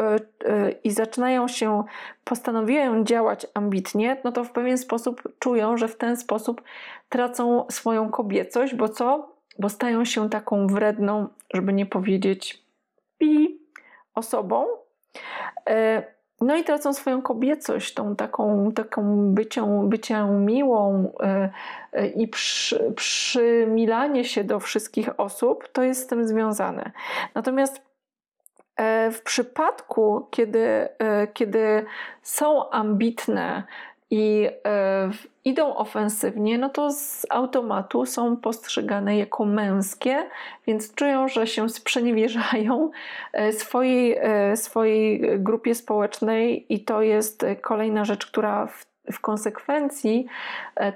[0.84, 1.84] i zaczynają się,
[2.24, 6.62] postanowiają działać ambitnie, no to w pewien sposób czują, że w ten sposób
[7.08, 9.28] tracą swoją kobiecość, bo co?
[9.58, 12.64] Bo stają się taką wredną, żeby nie powiedzieć
[13.18, 13.58] pi
[14.14, 14.81] osobą, E,
[16.42, 21.50] no i tracą swoją kobiecość, tą taką, taką bycią, bycią miłą e,
[21.92, 26.92] e, i przy, przymilanie się do wszystkich osób, to jest z tym związane.
[27.34, 27.92] Natomiast
[29.12, 30.88] w przypadku, kiedy,
[31.34, 31.84] kiedy
[32.22, 33.62] są ambitne,
[34.12, 35.10] i e,
[35.44, 40.28] idą ofensywnie, no to z automatu są postrzegane jako męskie,
[40.66, 42.90] więc czują, że się sprzeniewierzają
[43.32, 50.26] e, swojej, e, swojej grupie społecznej, i to jest kolejna rzecz, która w, w konsekwencji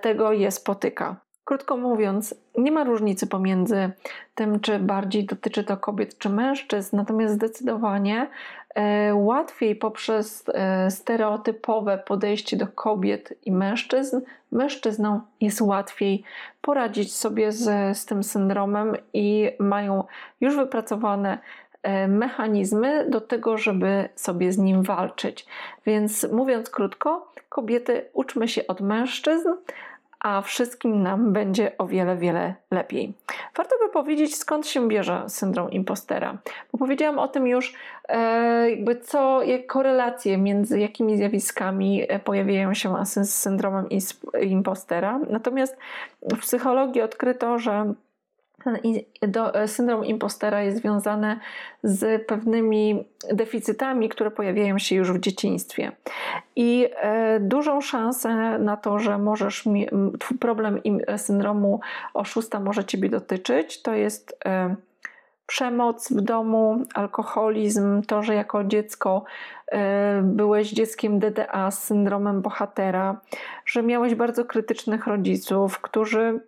[0.01, 1.17] tego je spotyka.
[1.45, 3.91] Krótko mówiąc, nie ma różnicy pomiędzy
[4.35, 8.29] tym, czy bardziej dotyczy to kobiet czy mężczyzn, natomiast zdecydowanie
[9.15, 14.21] łatwiej poprzez e, stereotypowe podejście do kobiet i mężczyzn,
[14.53, 16.23] mężczyznom jest łatwiej
[16.61, 20.05] poradzić sobie z, z tym syndromem i mają
[20.41, 21.39] już wypracowane
[21.83, 25.47] e, mechanizmy do tego, żeby sobie z nim walczyć.
[25.87, 29.49] Więc mówiąc krótko, kobiety uczmy się od mężczyzn,
[30.21, 33.13] a wszystkim nam będzie o wiele, wiele lepiej.
[33.57, 36.39] Warto by powiedzieć, skąd się bierze syndrom impostera,
[36.73, 37.75] bo powiedziałam o tym już,
[38.09, 43.89] e, jakby co, jak korelacje między jakimi zjawiskami e, pojawiają się z syndromem
[44.43, 45.21] impostera.
[45.31, 45.77] Natomiast
[46.23, 47.95] w psychologii odkryto, że
[49.55, 51.39] E, syndrom impostera jest związany
[51.83, 55.93] z pewnymi deficytami, które pojawiają się już w dzieciństwie.
[56.57, 59.65] I e, dużą szansę na to, że możesz
[60.41, 60.81] problem
[61.17, 61.81] syndromu
[62.15, 64.77] oszusta może ciebie dotyczyć, to jest e,
[65.47, 69.25] przemoc w domu, alkoholizm, to, że jako dziecko
[70.23, 73.21] byłeś dzieckiem DDA z syndromem bohatera,
[73.67, 76.41] że miałeś bardzo krytycznych rodziców, którzy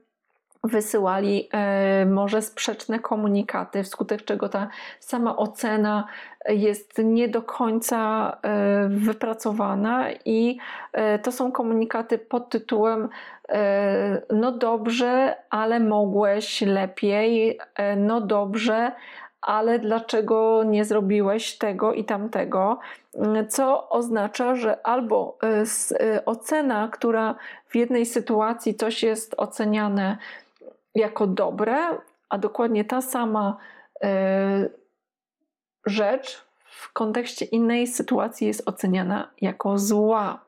[0.65, 4.69] wysyłali e, może sprzeczne komunikaty, wskutek czego ta
[5.01, 6.07] sama ocena
[6.49, 10.59] jest nie do końca e, wypracowana i
[10.93, 13.09] e, to są komunikaty pod tytułem
[14.31, 17.59] no dobrze, ale mogłeś lepiej,
[17.97, 18.93] no dobrze,
[19.41, 22.79] ale dlaczego nie zrobiłeś tego i tamtego?
[23.49, 25.39] Co oznacza, że albo
[26.27, 27.35] ocena, która
[27.69, 30.19] w jednej sytuacji coś jest oceniane
[30.95, 31.77] jako dobre,
[32.29, 33.57] a dokładnie ta sama
[34.03, 34.69] e,
[35.87, 40.45] rzecz w kontekście innej sytuacji jest oceniana jako zła.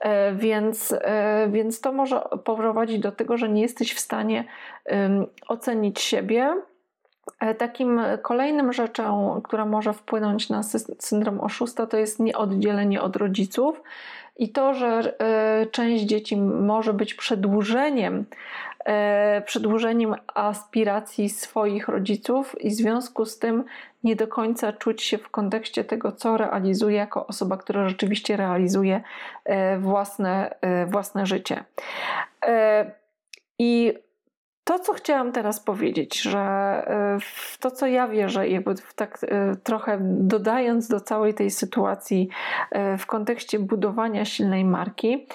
[0.00, 4.44] E, więc, e, więc to może poprowadzić do tego, że nie jesteś w stanie
[5.48, 6.54] ocenić siebie.
[7.58, 10.62] Takim kolejnym rzeczą, która może wpłynąć na
[10.98, 13.82] syndrom oszusta, to jest nieoddzielenie od rodziców
[14.36, 15.16] i to, że
[15.70, 18.24] część dzieci może być przedłużeniem
[19.44, 23.64] przedłużeniem aspiracji swoich rodziców i w związku z tym
[24.04, 29.02] nie do końca czuć się w kontekście tego, co realizuje jako osoba, która rzeczywiście realizuje
[29.44, 31.64] e, własne, e, własne życie.
[33.58, 33.94] I
[34.68, 39.56] to, co chciałam teraz powiedzieć, że e, w to, co ja wierzę, jakby tak e,
[39.56, 42.28] trochę dodając do całej tej sytuacji
[42.70, 45.26] e, w kontekście budowania silnej marki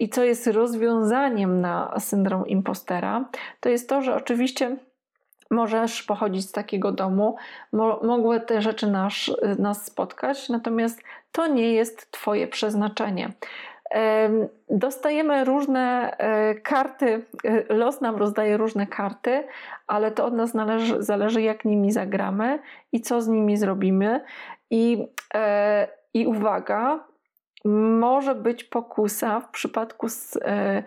[0.00, 3.24] i co jest rozwiązaniem na syndrom impostera,
[3.60, 4.76] to jest to, że oczywiście
[5.50, 7.36] możesz pochodzić z takiego domu,
[7.72, 9.14] mo mogły te rzeczy nas,
[9.58, 13.32] nas spotkać, natomiast to nie jest Twoje przeznaczenie.
[14.70, 19.44] Dostajemy różne e, karty, e, los nam rozdaje różne karty,
[19.86, 22.58] ale to od nas należy, zależy, jak nimi zagramy
[22.92, 24.20] i co z nimi zrobimy.
[24.70, 27.04] I, e, i uwaga,
[27.64, 30.06] może być pokusa w przypadku
[30.42, 30.82] e,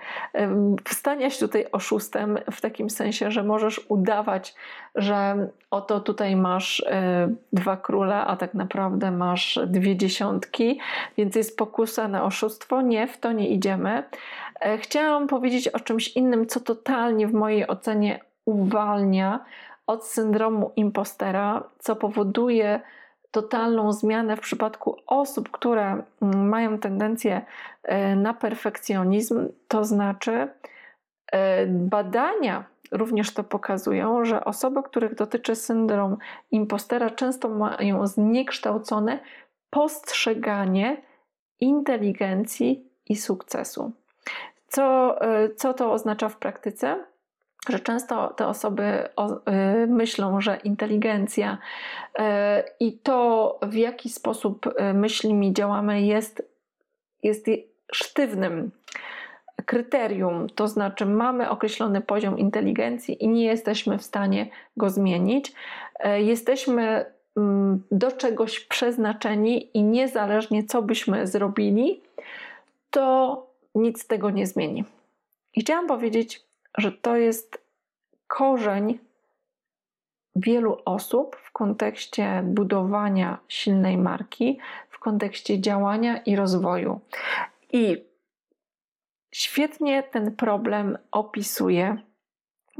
[0.87, 4.55] stania się tutaj oszustem, w takim sensie, że możesz udawać,
[4.95, 10.79] że oto tutaj masz e, dwa króle, a tak naprawdę masz dwie dziesiątki,
[11.17, 12.81] więc jest pokusa na oszustwo.
[12.81, 14.03] Nie, w to nie idziemy.
[14.59, 19.39] E, chciałam powiedzieć o czymś innym, co totalnie w mojej ocenie uwalnia
[19.87, 22.81] od syndromu impostera, co powoduje,
[23.33, 27.41] totalną zmianę w przypadku osób, które mm, mają tendencję
[27.83, 30.47] e, na perfekcjonizm, to znaczy
[31.31, 36.17] e, badania również to pokazują, że osoby, których dotyczy syndrom
[36.51, 39.19] impostera, często mają zniekształcone
[39.69, 41.01] postrzeganie
[41.59, 43.91] inteligencji i sukcesu.
[44.67, 47.12] Co, e, co to oznacza w praktyce?
[47.69, 51.57] Że często te osoby y, myślą, że inteligencja
[52.19, 52.21] y,
[52.79, 56.49] i to, w jaki sposób y, myślimy, działamy, jest,
[57.23, 57.45] jest
[57.91, 58.71] sztywnym
[59.65, 64.47] kryterium, to znaczy mamy określony poziom inteligencji i nie jesteśmy w stanie
[64.77, 65.53] go zmienić.
[66.17, 67.05] Jesteśmy
[67.37, 72.01] mm, do czegoś przeznaczeni i niezależnie co byśmy zrobili,
[72.89, 74.83] to nic tego nie zmieni.
[75.55, 76.43] I chciałam powiedzieć,
[76.77, 77.63] że to jest
[78.27, 78.99] korzeń
[80.35, 84.59] wielu osób w kontekście budowania silnej marki,
[84.89, 86.99] w kontekście działania i rozwoju.
[87.71, 88.03] I
[89.31, 91.97] świetnie ten problem opisuje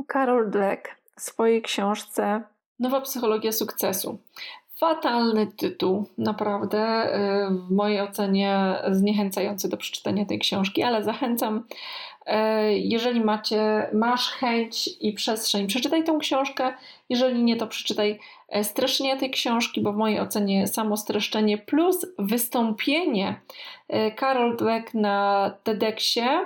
[0.08, 2.44] Karol Dweck w swojej książce
[2.80, 4.18] Nowa psychologia sukcesu.
[4.76, 11.64] Fatalny tytuł, naprawdę y, w mojej ocenie zniechęcający do przeczytania tej książki, ale zachęcam
[12.76, 16.74] jeżeli macie, masz chęć i przestrzeń, przeczytaj tą książkę.
[17.10, 18.20] Jeżeli nie, to przeczytaj
[18.50, 23.42] e, streszczenie tej książki, bo w mojej ocenie samo streszczenie plus wystąpienie
[24.16, 26.46] Karol Dweck na TEDxie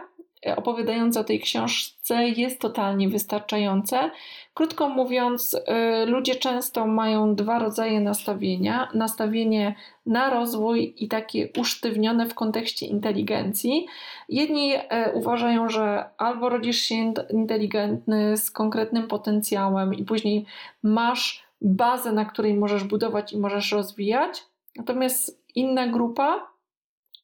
[0.56, 4.12] opowiadające o tej książce jest totalnie wystarczające.
[4.54, 9.76] Krótko mówiąc, y, ludzie często mają dwa rodzaje nastawienia: nastawienie
[10.06, 13.88] na rozwój i takie usztywnione w kontekście inteligencji.
[14.30, 14.80] Jedni y,
[15.14, 20.46] uważają, że albo rodzisz się inteligentny z konkretnym potencjałem i później
[20.84, 24.44] masz bazę, na której możesz budować i możesz rozwijać.
[24.76, 26.52] Natomiast inna grupa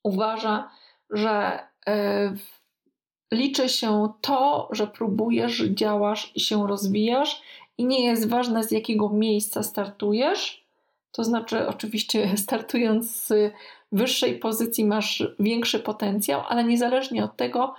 [0.03, 0.69] uważa,
[1.09, 1.59] że
[3.33, 7.41] liczy się to, że próbujesz, działasz i się rozwijasz,
[7.77, 10.65] i nie jest ważne z jakiego miejsca startujesz.
[11.11, 13.53] To znaczy, oczywiście, startując z
[13.91, 17.75] wyższej pozycji, masz większy potencjał, ale niezależnie od tego,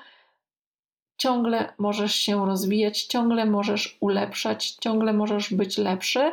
[1.16, 6.32] ciągle możesz się rozwijać, ciągle możesz ulepszać, ciągle możesz być lepszy.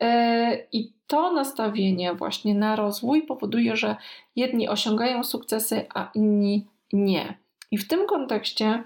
[0.00, 3.96] E, I to nastawienie właśnie na rozwój powoduje, że
[4.36, 7.39] jedni osiągają sukcesy, a inni nie.
[7.70, 8.84] I w tym kontekście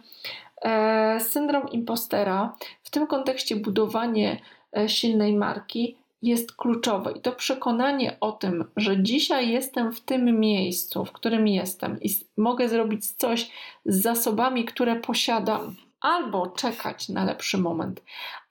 [0.62, 4.40] e, syndrom impostera, w tym kontekście budowanie
[4.76, 7.12] e, silnej marki jest kluczowe.
[7.12, 12.10] I to przekonanie o tym, że dzisiaj jestem w tym miejscu, w którym jestem i
[12.36, 13.50] mogę zrobić coś
[13.86, 18.02] z zasobami, które posiadam, albo czekać na lepszy moment,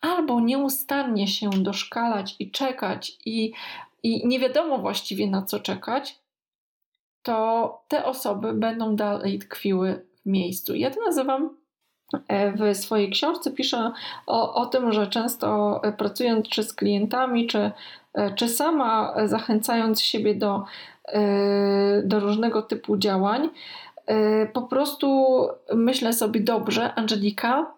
[0.02, 3.52] albo nieustannie się doszkalać i czekać, i,
[4.04, 6.20] i nie wiadomo właściwie na co czekać,
[7.24, 10.76] to te osoby będą dalej tkwiły miejscu.
[10.76, 11.58] Ja to nazywam
[12.28, 13.92] e, w swojej książce piszę
[14.28, 17.72] o, o tym, że często e, pracując czy z klientami, czy,
[18.14, 20.64] e, czy sama zachęcając siebie do,
[22.04, 23.50] do różnego typu działań,
[24.54, 27.74] po prostu myślę sobie dobrze, Angelika,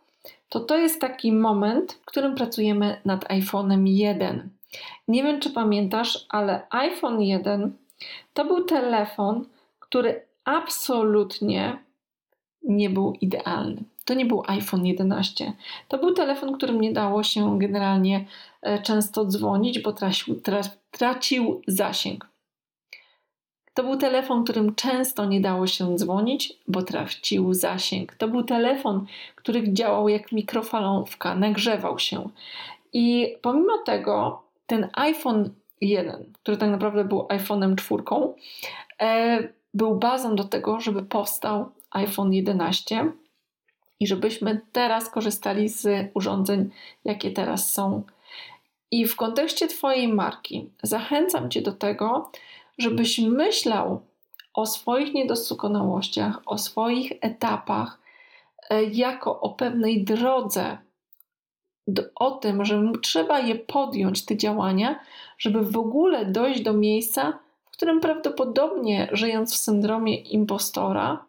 [0.49, 4.49] to to jest taki moment, w którym pracujemy nad iPhone'em 1.
[5.07, 7.77] Nie wiem, czy pamiętasz, ale iPhone 1
[8.33, 9.45] to był telefon,
[9.79, 11.84] który absolutnie
[12.67, 13.83] nie był idealny.
[14.05, 15.53] To nie był iPhone 11.
[15.87, 18.25] To był telefon, którym nie dało się generalnie
[18.61, 20.41] e, często dzwonić, bo tracił,
[20.91, 22.27] tracił zasięg.
[23.73, 28.15] To był telefon, którym często nie dało się dzwonić, bo tracił zasięg.
[28.15, 29.05] To był telefon,
[29.35, 32.29] który działał jak mikrofalówka, nagrzewał się.
[32.93, 35.49] I pomimo tego, ten iPhone
[35.81, 38.03] 1, który tak naprawdę był iPhone'em 4,
[39.01, 43.11] e, był bazą do tego, żeby powstał iPhone 11
[43.99, 46.69] i żebyśmy teraz korzystali z urządzeń,
[47.05, 48.03] jakie teraz są.
[48.91, 52.31] I w kontekście Twojej marki zachęcam Cię do tego,
[52.77, 54.01] żebyś myślał
[54.53, 57.99] o swoich niedoskonałościach, o swoich etapach,
[58.69, 60.77] e, jako o pewnej drodze,
[62.15, 64.99] o tym, że trzeba je podjąć, te działania,
[65.37, 71.25] żeby w ogóle dojść do miejsca, w którym prawdopodobnie żyjąc w syndromie impostora,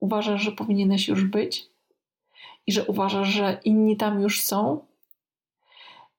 [0.00, 1.70] uważasz, że powinieneś już być
[2.66, 4.86] i że uważasz, że inni tam już są?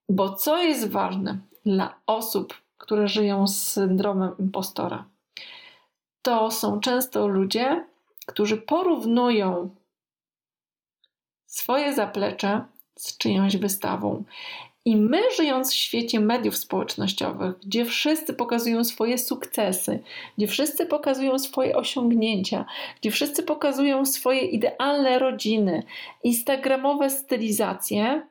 [0.09, 5.05] Bo co jest ważne dla osób, które żyją z syndromem impostora?
[6.21, 7.85] To są często ludzie,
[8.25, 9.75] którzy porównują
[11.45, 12.65] swoje zaplecze
[12.95, 14.23] z czyjąś wystawą
[14.85, 19.99] i my, żyjąc w świecie mediów społecznościowych, gdzie wszyscy pokazują swoje sukcesy,
[20.37, 22.65] gdzie wszyscy pokazują swoje osiągnięcia,
[23.01, 25.83] gdzie wszyscy pokazują swoje idealne rodziny,
[26.23, 28.27] instagramowe stylizacje,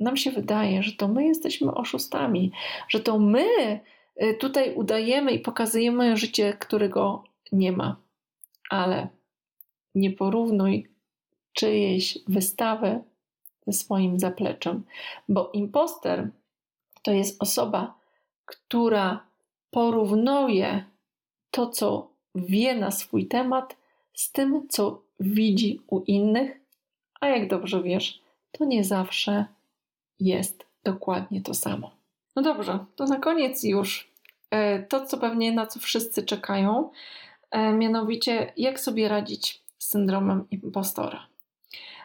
[0.00, 2.52] nam się wydaje, że to my jesteśmy oszustami,
[2.88, 3.80] że to my
[4.22, 7.96] y, tutaj udajemy i pokazujemy życie, którego nie ma.
[8.70, 9.08] Ale
[9.94, 10.88] nie porównuj
[11.52, 13.00] czyjejś wystawy
[13.72, 14.84] swoim zapleczem,
[15.28, 16.30] bo imposter
[17.02, 17.94] to jest osoba,
[18.44, 19.26] która
[19.70, 20.84] porównuje
[21.50, 23.76] to, co wie na swój temat,
[24.14, 26.60] z tym, co widzi u innych,
[27.20, 28.20] a jak dobrze wiesz,
[28.52, 29.44] to nie zawsze
[30.20, 31.90] jest dokładnie to samo.
[32.36, 34.10] No dobrze, to na koniec już
[34.50, 36.90] e, to, co pewnie na co wszyscy czekają,
[37.50, 41.26] e, mianowicie jak sobie radzić z syndromem impostora.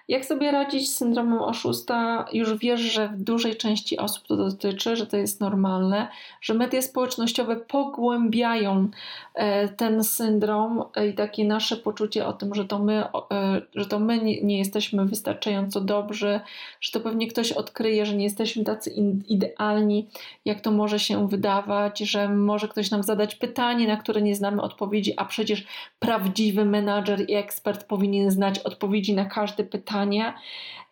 [0.07, 2.25] Jak sobie radzić z syndromem oszusta?
[2.33, 6.07] Już wiesz, że w dużej części osób to dotyczy, że to jest normalne,
[6.41, 8.87] że media społecznościowe pogłębiają
[9.33, 13.99] e, ten syndrom i takie nasze poczucie o tym, że to my, e, że to
[13.99, 16.39] my nie jesteśmy wystarczająco dobrzy,
[16.81, 18.89] że to pewnie ktoś odkryje, że nie jesteśmy tacy
[19.27, 20.07] idealni,
[20.45, 24.61] jak to może się wydawać, że może ktoś nam zadać pytanie, na które nie znamy
[24.61, 25.65] odpowiedzi, a przecież
[25.99, 29.92] prawdziwy menadżer i ekspert powinien znać odpowiedzi na każde pytanie.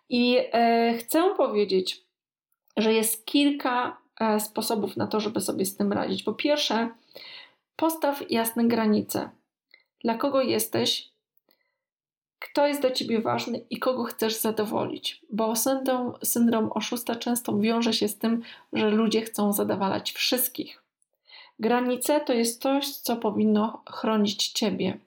[0.10, 2.04] I e, chcę powiedzieć,
[2.78, 6.24] że jest kilka e, sposobów na to, żeby sobie z tym radzić.
[6.24, 6.90] Po pierwsze,
[7.76, 9.30] postaw jasne granice.
[10.04, 11.12] Dla kogo jesteś,
[12.40, 15.22] kto jest dla ciebie ważny i kogo chcesz zadowolić.
[15.30, 18.42] Bo syndrom, syndrom oszusta często wiąże się z tym,
[18.74, 20.84] że ludzie chcą zadowalać wszystkich.
[21.60, 24.98] Granice to jest coś, co powinno chronić ciebie.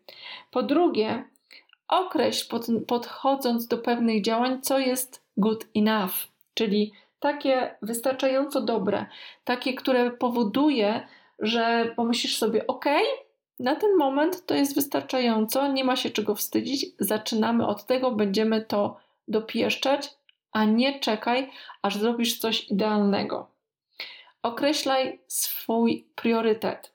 [0.50, 1.24] Po drugie,
[1.88, 6.14] określ pod, podchodząc do pewnych działań, co jest good enough,
[6.54, 9.06] czyli takie wystarczająco dobre,
[9.44, 11.08] takie, które powoduje,
[11.38, 12.84] że pomyślisz sobie, ok,
[13.58, 18.62] na ten moment to jest wystarczająco, nie ma się czego wstydzić, zaczynamy od tego, będziemy
[18.62, 18.96] to
[19.28, 20.14] dopieszczać,
[20.52, 21.50] a nie czekaj,
[21.82, 23.50] aż zrobisz coś idealnego.
[24.42, 26.92] Określaj swój priorytet.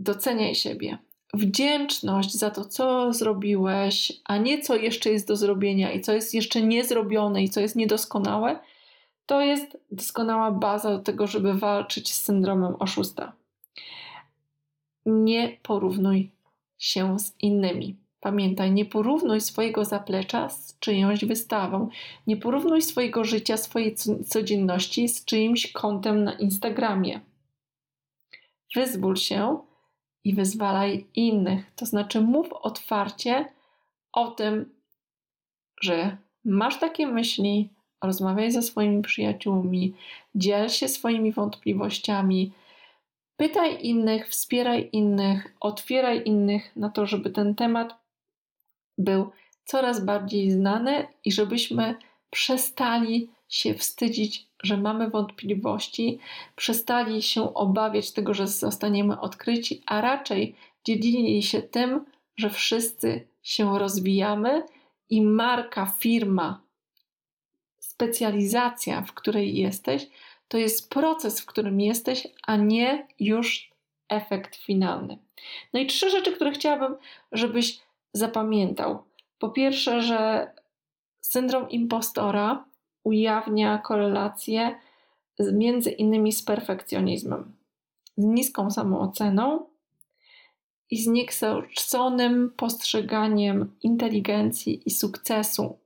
[0.00, 0.98] Doceniaj siebie.
[1.36, 6.34] Wdzięczność za to, co zrobiłeś, a nie co jeszcze jest do zrobienia i co jest
[6.34, 8.58] jeszcze niezrobione i co jest niedoskonałe,
[9.26, 13.32] to jest doskonała baza do tego, żeby walczyć z syndromem oszusta.
[15.06, 16.30] Nie porównuj
[16.78, 17.96] się z innymi.
[18.20, 21.88] Pamiętaj, nie porównuj swojego zaplecza z czyjąś wystawą.
[22.26, 23.94] Nie porównuj swojego życia, swojej
[24.26, 27.20] codzienności z czyimś kontem na Instagramie.
[28.74, 29.65] Wyzwól się
[30.28, 31.70] i wyzwalaj innych.
[31.76, 33.44] To znaczy, mów otwarcie
[34.12, 34.74] o tym,
[35.82, 37.68] że masz takie myśli,
[38.02, 39.94] rozmawiaj ze swoimi przyjaciółmi,
[40.34, 42.52] dziel się swoimi wątpliwościami
[43.36, 47.94] Pytaj innych, wspieraj innych, otwieraj innych na to, żeby ten temat
[48.98, 49.30] był
[49.64, 51.94] coraz bardziej znany i żebyśmy
[52.30, 56.18] przestali się wstydzić, że mamy wątpliwości,
[56.56, 62.04] przestali się obawiać tego, że zostaniemy odkryci, a raczej dzielili się tym,
[62.36, 64.62] że wszyscy się rozwijamy
[65.10, 66.60] i marka, firma,
[67.78, 70.06] specjalizacja, w której jesteś,
[70.48, 73.70] to jest proces, w którym jesteś, a nie już
[74.08, 75.18] efekt finalny.
[75.72, 76.96] No i trzy rzeczy, które chciałabym,
[77.32, 77.80] żebyś
[78.12, 79.04] zapamiętał.
[79.38, 80.50] Po pierwsze, że
[81.20, 82.64] syndrom impostora
[83.06, 84.74] ujawnia korelację
[85.52, 87.52] między innymi z perfekcjonizmem,
[88.16, 89.66] z niską samooceną
[90.90, 95.78] i z niekształconym postrzeganiem inteligencji i sukcesu.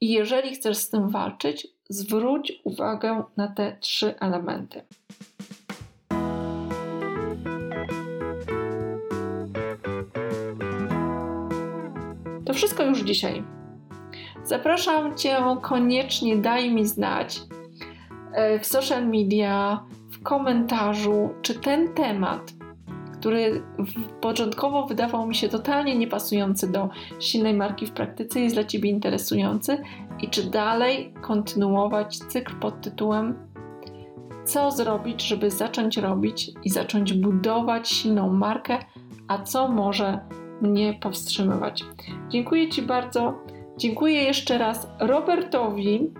[0.00, 4.82] I jeżeli chcesz z tym walczyć, zwróć uwagę na te trzy elementy.
[12.44, 13.63] To wszystko już dzisiaj.
[14.44, 17.40] Zapraszam Cię koniecznie, daj mi znać
[18.32, 22.52] e, w social media, w komentarzu, czy ten temat
[23.24, 23.62] który
[24.20, 26.88] początkowo wydawał mi się totalnie niepasujący do
[27.20, 29.78] silnej marki w praktyce, jest dla Ciebie interesujący
[30.20, 33.34] i czy dalej kontynuować cykl pod tytułem
[34.44, 38.78] Co zrobić, żeby zacząć robić i zacząć budować silną markę,
[39.28, 40.20] a co może
[40.62, 41.84] mnie powstrzymywać.
[42.28, 43.38] Dziękuję Ci bardzo.
[43.78, 46.10] Dziękuję jeszcze raz Robertowi,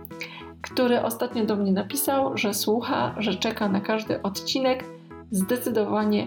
[0.63, 4.85] który ostatnio do mnie napisał, że słucha, że czeka na każdy odcinek.
[5.31, 6.27] Zdecydowanie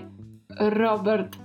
[0.60, 1.38] Robert,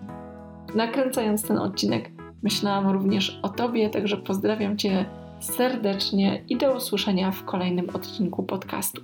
[0.74, 2.10] nakręcając ten odcinek,
[2.42, 5.04] myślałam również o Tobie, także pozdrawiam Cię
[5.40, 9.02] serdecznie i do usłyszenia w kolejnym odcinku podcastu.